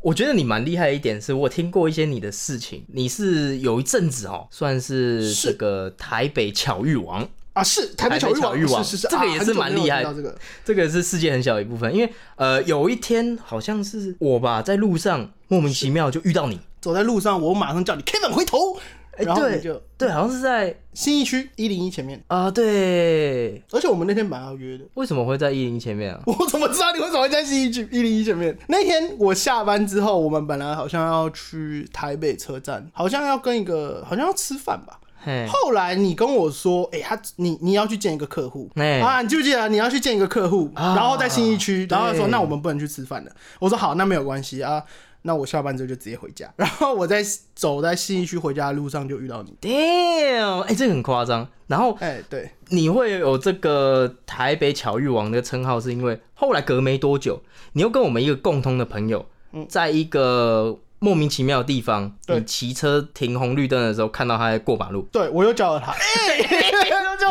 [0.08, 8.82] 我觉得你蛮厉害的一点是，我听过一些你的事情，你是有一阵子哦，算是是这个台北巧遇王，啊，是台北巧遇王？
[8.82, 10.38] 是是是，这个也是蛮厉害听到这个。
[10.64, 18.82] 这个是世界很小的一部分，因为呃有一天好像是我吧，在路上莫名其妙就遇到你，走在路上，我马上叫你 Kevin 回头，哎
[19.26, 24.84] 然后我们就对，好像是在新一区一零一前面，啊，对，而且我们那天本来要约的。
[24.94, 26.22] 为什么会在一零前面啊？
[26.28, 28.58] 我怎么知道你为什么会在新一区一零一前面？
[28.68, 35.00] 那天我下班之后，我们本来好像要去台北车站，好像要跟一个好像要吃饭吧。
[35.20, 43.32] 嘿，后来你跟我说，哎、他你你要去见一个客户，哎啊，你记不记得你要去见一个客户，啊然后在新一区，然后他说对那我们不能去吃饭了。
[43.60, 44.82] 我说好，那没有关系啊，
[45.24, 46.52] 那我下班之后就直接回家。
[46.56, 47.24] 然后我在
[47.56, 51.48] 走在信义区回家的路上就遇到你，Damn，哎、这个很夸张。
[51.68, 57.42] 然后哎、对，你会有这个台北巧遇王的称号，是因为后来隔没多久，
[57.74, 59.26] 你又跟我们一个共通的朋友，
[59.68, 65.94] 在一个莫名其妙的地方，对你骑车停红绿灯的时候，看到他在过马路，对我又叫了他，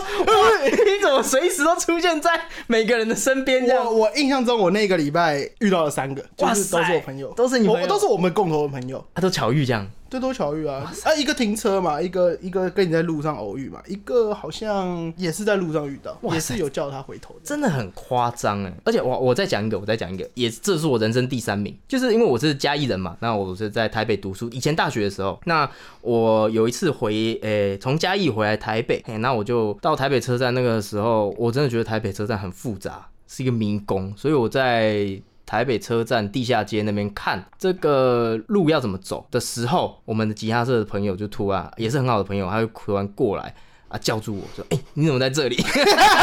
[0.00, 2.30] 就 哇，你怎么随时都出现在
[2.66, 3.92] 每个人的身边这样我？
[3.92, 9.04] 我印象中我那个礼拜遇到了三个，就是都是我朋友，都是你朋友我都是我们共同的朋友。
[9.14, 10.92] 他都巧遇这样，这都巧遇啊！
[11.04, 17.40] 啊，一个停车嘛，一个一个跟你在路上偶遇嘛，一个好像也是在路上遇到，也是有叫他回头的。
[17.42, 18.72] 真的很夸张哎！
[18.84, 25.68] 而且我我再讲一个，我再讲一个，也这是我人生第三名，就是因为我是嘉义人嘛，那我是在台北读书，以前大学的时候，那
[26.02, 35.20] 我有一次回诶从、嘉义回来台北，嘿，那我就到台北车站，那个时候我真的觉得台北车站很复杂，是一个迷宫，所以我在。
[35.46, 43.54] 台北车站地下街那边看这个路要怎么走的时候，我们的吉他社的朋友就突然也是很好的朋友，他就突然过来
[43.96, 45.56] 啊叫住我说：“哎、你怎么在这里？”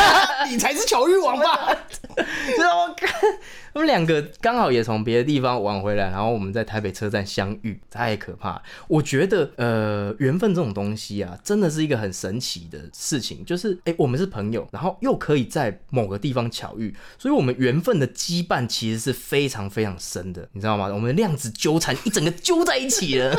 [0.49, 1.76] 你才是巧遇王吧？
[2.15, 3.09] 就是我看
[3.74, 8.61] 我们两个刚好也从别的地方玩回来，然后我们在台北车站相遇，太可怕了。
[8.88, 13.43] 我觉得呃，缘分这种东西啊，真的是一个很神奇的事情。
[13.45, 20.88] 就是哎、诶我们是朋友，然后又可以在某个地方巧遇，所以我们缘分的羁绊其实是非常非常深的，你知道吗？
[20.93, 23.34] 我们的量子纠缠一整个揪在一起了，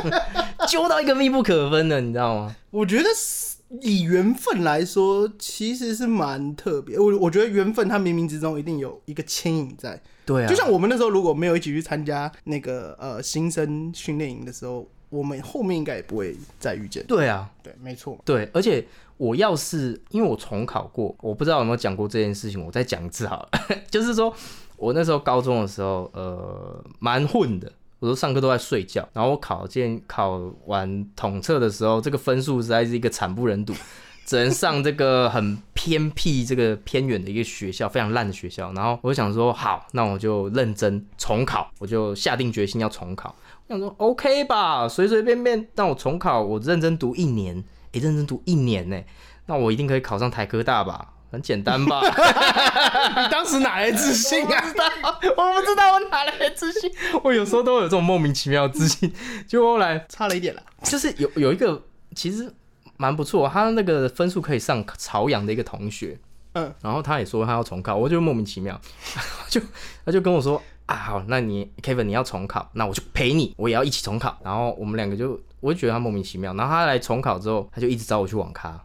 [0.68, 2.56] 揪到一个密不可分的，你知道吗？
[2.70, 6.98] 我觉得是以缘分来说，其实是蛮特别。
[6.98, 10.00] 我我觉得缘分它冥冥之中一定有一个牵引在。
[10.26, 17.04] 对啊，就像我们那时候如果没有一起去参加那个呃新生训练营的时候，我们后面应该也不会再遇见。
[17.06, 18.18] 对啊，对，没错。
[18.24, 23.48] 对，而且我要是因为我重考过，我不知道有没有讲过这件事情，我再讲一次好了。
[23.90, 24.34] 就是说
[24.76, 27.70] 我那时候高中的时候，呃，蛮混的。
[28.04, 33.72] 我都上课都在睡觉，然后我考进考完统测的时候，这个分数实在是一个惨不忍睹，
[34.26, 38.70] 只能上这个很偏僻、这个偏远的一个学校，非常烂的学校。
[38.74, 43.34] 然后我就想说，好，那我就认真重考，我就下定决心要重考。
[43.68, 49.02] 我想说，OK 吧，随随便便让我重考，我认真读一年，诶、认真读一年呢，
[49.46, 51.12] 那我一定可以考上台科大吧？
[51.30, 52.00] 很简单吧？
[53.22, 54.54] 你当时哪来自信啊？
[54.56, 54.84] 我不知道，
[55.36, 56.90] 我不知道我哪来的自信。
[57.22, 59.12] 我有时候都有这种莫名其妙的自信，
[59.46, 60.62] 结果后来差了一点了。
[60.82, 61.82] 就是有有一个
[62.14, 62.52] 其实
[62.96, 66.18] 蛮不错，他那个分数可以上朝阳的一个同学，
[66.52, 68.80] 嗯，然后他也说他要重考，我就莫名其妙，
[69.48, 69.60] 就
[70.04, 74.38] 他就跟我说啊，好，那你 Kevin 你要重考，那我就陪你，我也要一起重考。
[74.44, 76.52] 然后我们两个就，我就觉得他莫名其妙。
[76.54, 78.78] 然后他来重考之后，他就一直找我去网咖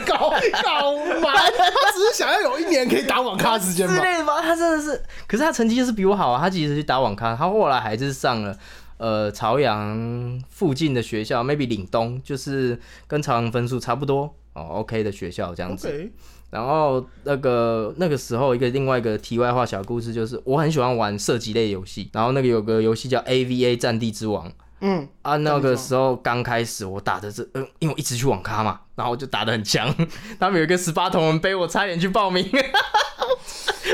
[0.00, 0.30] 搞
[0.62, 3.94] 搞完，他只是想要有一年可以打网咖时间吧？
[3.94, 4.40] 之类的吧。
[4.42, 6.40] 他真的是，可是他成绩就是比我好啊。
[6.40, 8.56] 他其实去打网咖，他后来还是上了。
[8.98, 16.10] 呃，朝阳附近的学校，maybe 岭东，就是跟朝阳分数差不多哦，OK 的学校这样子。
[16.48, 24.50] 然后那个那个时候一个另外一个题外话小故事就是，我很喜欢玩射击类游戏，然后那个有个游戏叫 AVA 战地之王
[24.80, 29.94] 嗯，啊，那个时候刚开始我打的是，嗯、因为我一直去网咖嘛，然后我就打的很强，
[30.38, 32.46] 他们有一个十八铜人杯，我差点去报名，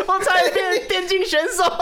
[0.07, 1.79] 我差点变电竞选手， 我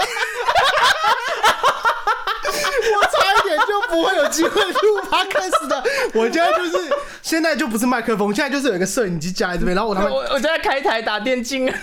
[3.07, 5.83] 差一点就不会有机会录 podcast 的。
[6.15, 11.81] 我现在就是现在就不是麦克风，现在就是有一个摄影机架在这边，然后我他妈我我现在开台打电竞，哎、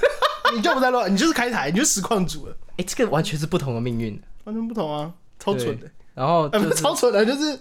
[0.54, 5.88] 你就不在乱，你就是开台，你就是实况组了，哎这个完全是不同的命运，完全不同啊，超蠢的，
[6.18, 7.60] 然后超蠢的，就是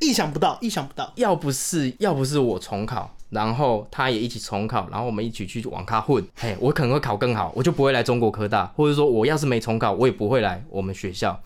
[0.00, 1.12] 意想不到，意想不到。
[1.16, 11.36] 要不是要不是我重考，然后他也一起重考，然后我们一起去网咖混，嘿，我可能会考更好，我就不会来中国科大，或者说我要是没重考，我也不会来我们学校，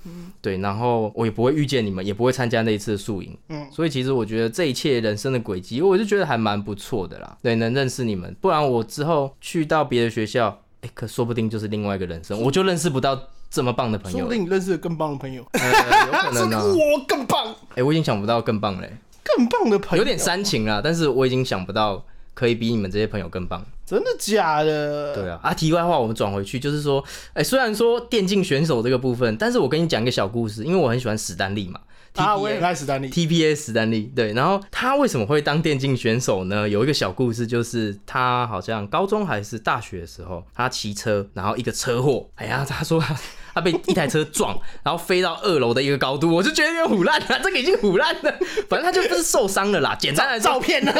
[0.43, 3.67] 对，然后我也不会遇见你们，也不会参加那一次的宿营，嗯。
[3.73, 13.19] 所以其实我觉得这一切人生的轨迹，我就觉得还蛮不错的啦，对，能认识你们，不然我之后去到别的学校，哎、可说不定就是另外一个人生，我就认识不到
[13.57, 14.19] 这么棒的朋友。
[14.19, 18.93] 了，说不定你认识了更棒的朋友，呃，有可能呢、 我更棒，哎、我已经想不到更棒嘞、
[19.25, 22.05] 更棒的朋友，有点煽情啦，但是我已经想不到
[22.35, 23.65] 可以比你们这些朋友更棒。
[23.87, 25.15] 真的假的？
[25.15, 27.03] 对啊，啊，题外话，我们转回去，就是说，
[27.33, 31.81] 哎、虽然说电竞选手这个部分，但是我跟你讲一个小故事，因为我很喜欢史丹利嘛。
[32.17, 33.11] 啊，我也，TPA 史丹利。
[33.11, 36.67] TPA 史丹利，对，然后他为什么会当电竞选手呢？
[36.67, 43.15] 有一个小故事，就是他好像高中还是大学的时候，他骑车，然后一个车祸，哎呀，他说他
[43.57, 48.31] 他被一台车撞，然后飞到二楼的一个高度，我就觉得有点虎烂了，这个已经虎烂了，
[48.69, 50.93] 反正他就不是受伤了啦， 简单来说照，片呢？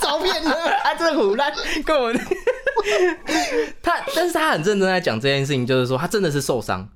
[0.00, 0.50] 照片呢？
[0.82, 1.52] 啊，这个虎烂
[1.84, 2.12] 跟我
[3.80, 6.88] 他，但是他很认真在讲这件事情，就是说他真的是受伤，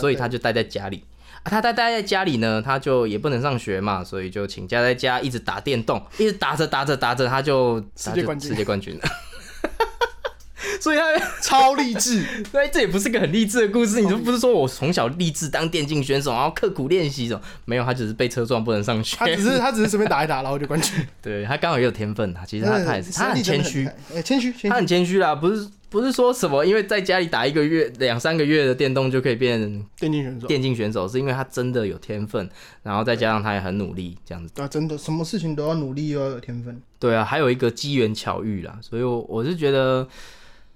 [0.00, 1.04] 所以他就待在家里。
[1.44, 9.02] 啊，他待待在家里呢，他就也不能上学嘛，所以就请假在家，一直打电动，一直打着打着打着，他就世界冠军他就世界冠军了。
[10.80, 12.24] 所以他，超励志。
[12.52, 14.00] 对，这也不是个很励志的故事。
[14.00, 17.40] 你就不是说我从小励志当电竞选手，然后刻苦练习什么？
[17.64, 19.16] 没有，他只是被车撞不能上学。
[19.18, 20.94] 他只是他只是随便打一打，然后就冠军。
[21.22, 22.44] 对他刚好也有天分啊。
[22.46, 24.76] 其实他他也是他很谦虚，，哎，谦虚，谦他。
[24.76, 29.60] 很谦虚啦，不是不是说什么因为在家里打一个月、两三个月的电动就可以变
[29.98, 32.48] 电竞选手，电竞选手，是因为他真的有天分，
[32.82, 34.50] 然后再加上他也很努力，这样子。
[34.54, 36.80] 对啊，真的什么事情都要努力，又要有天分。
[36.98, 40.06] 对啊，还有一个机缘巧遇啦，所以我我是觉得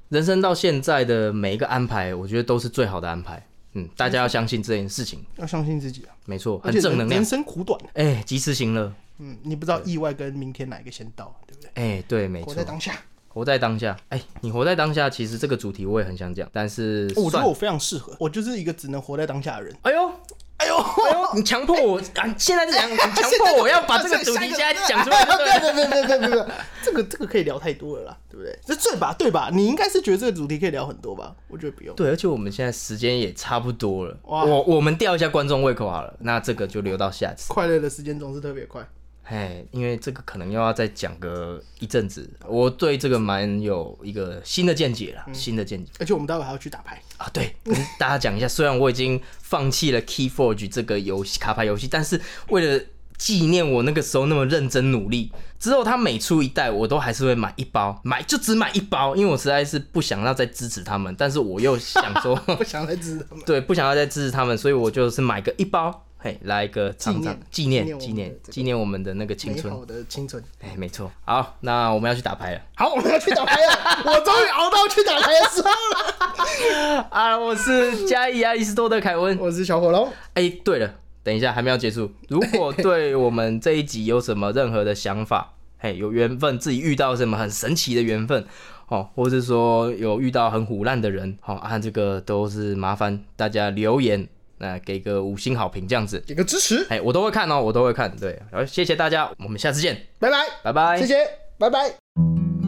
[0.08, 3.44] 人生到现在的每一个安排，我觉得都是最好的安排。
[3.72, 7.24] 嗯，大家要相信这件事情，要相信自己啊，没错，很正能量人。
[7.24, 8.92] 生苦短，哎、及时行乐。
[9.18, 11.70] 嗯，你不知道意外跟明天哪一个先到，对不对？
[11.74, 12.94] 哎、对，没错活在，当下。
[13.28, 13.94] 活在当下。
[14.08, 19.76] 哎、你活在当下，其实这个主题我也很想讲，但是哦我觉得我非常适合，我就是一个只能活在当下的人。
[19.82, 20.10] 哎呦，
[20.58, 22.34] 哎呦，哎呦，你强迫我啊！
[22.38, 25.74] 现在是讲，你强迫我要把这个主题现在讲出来，对不对？
[25.88, 26.46] 对对对对
[26.82, 28.58] 这个这个可以聊太多了啦，对不对？
[28.64, 29.14] 这对吧？
[29.18, 29.50] 对吧？
[29.52, 31.34] 你应该是觉得这个主题可以聊很多吧？
[31.48, 31.94] 我觉得不用。
[31.94, 37.52] 对，而且我们现在时间也差不多了，哇我我们吊一下观众胃口好了，那这个就留到下次。
[37.52, 38.86] 快乐的时间总是特别快。
[39.28, 47.28] 哎，因为这个可能又要再讲个一阵子，我对这个蛮有一个新的见解了，新的见解而且我们待会还要去打牌，啊。
[47.32, 52.20] 对，跟大家讲一下，虽然我已经放弃了 Keyforge 这个游戏卡牌游戏，但是
[52.50, 52.84] 为了
[53.18, 63.44] 纪念我那个时候那么认真努力，之后他每出一代，我都还是会买一包，买就只买一包，因为我实在是不想要再支持他们，但是我又想说， 不想再支持他们。
[63.44, 67.12] 对，不想要再支持他们，所以我就是买个一包，嘿，来一个纪
[67.50, 70.02] 纪念念纪念纪念我们的这个纪念我们的那个青春。
[70.02, 70.42] 美好的青春。
[70.60, 71.10] 哎，没错。
[71.24, 77.06] 好，那我们要去打牌了 好，我们要去打牌了， 我终于熬到去打牌的时候了。
[77.10, 77.38] 啊！
[77.38, 79.36] 我是嘉义亚里士多德凯文。
[79.38, 82.10] 我是小火龙，哎，对了，等一下还没有结束。
[82.28, 88.46] 如果对我们这一集有什么任何的想法，嘿，有缘分自己遇到什么很神奇的缘分，
[88.88, 94.26] 哦，或是说有遇到很虎烂的人，哦，啊，这个都是麻烦大家留言，
[94.58, 96.22] 那给个五星好评这样子。
[96.26, 98.14] 给个支持，哎，我都会看哦，我都会看。
[98.16, 100.98] 对，好，谢谢大家，我们下次见，拜拜，拜拜。
[100.98, 101.14] 谢谢，
[101.58, 102.65] 拜拜。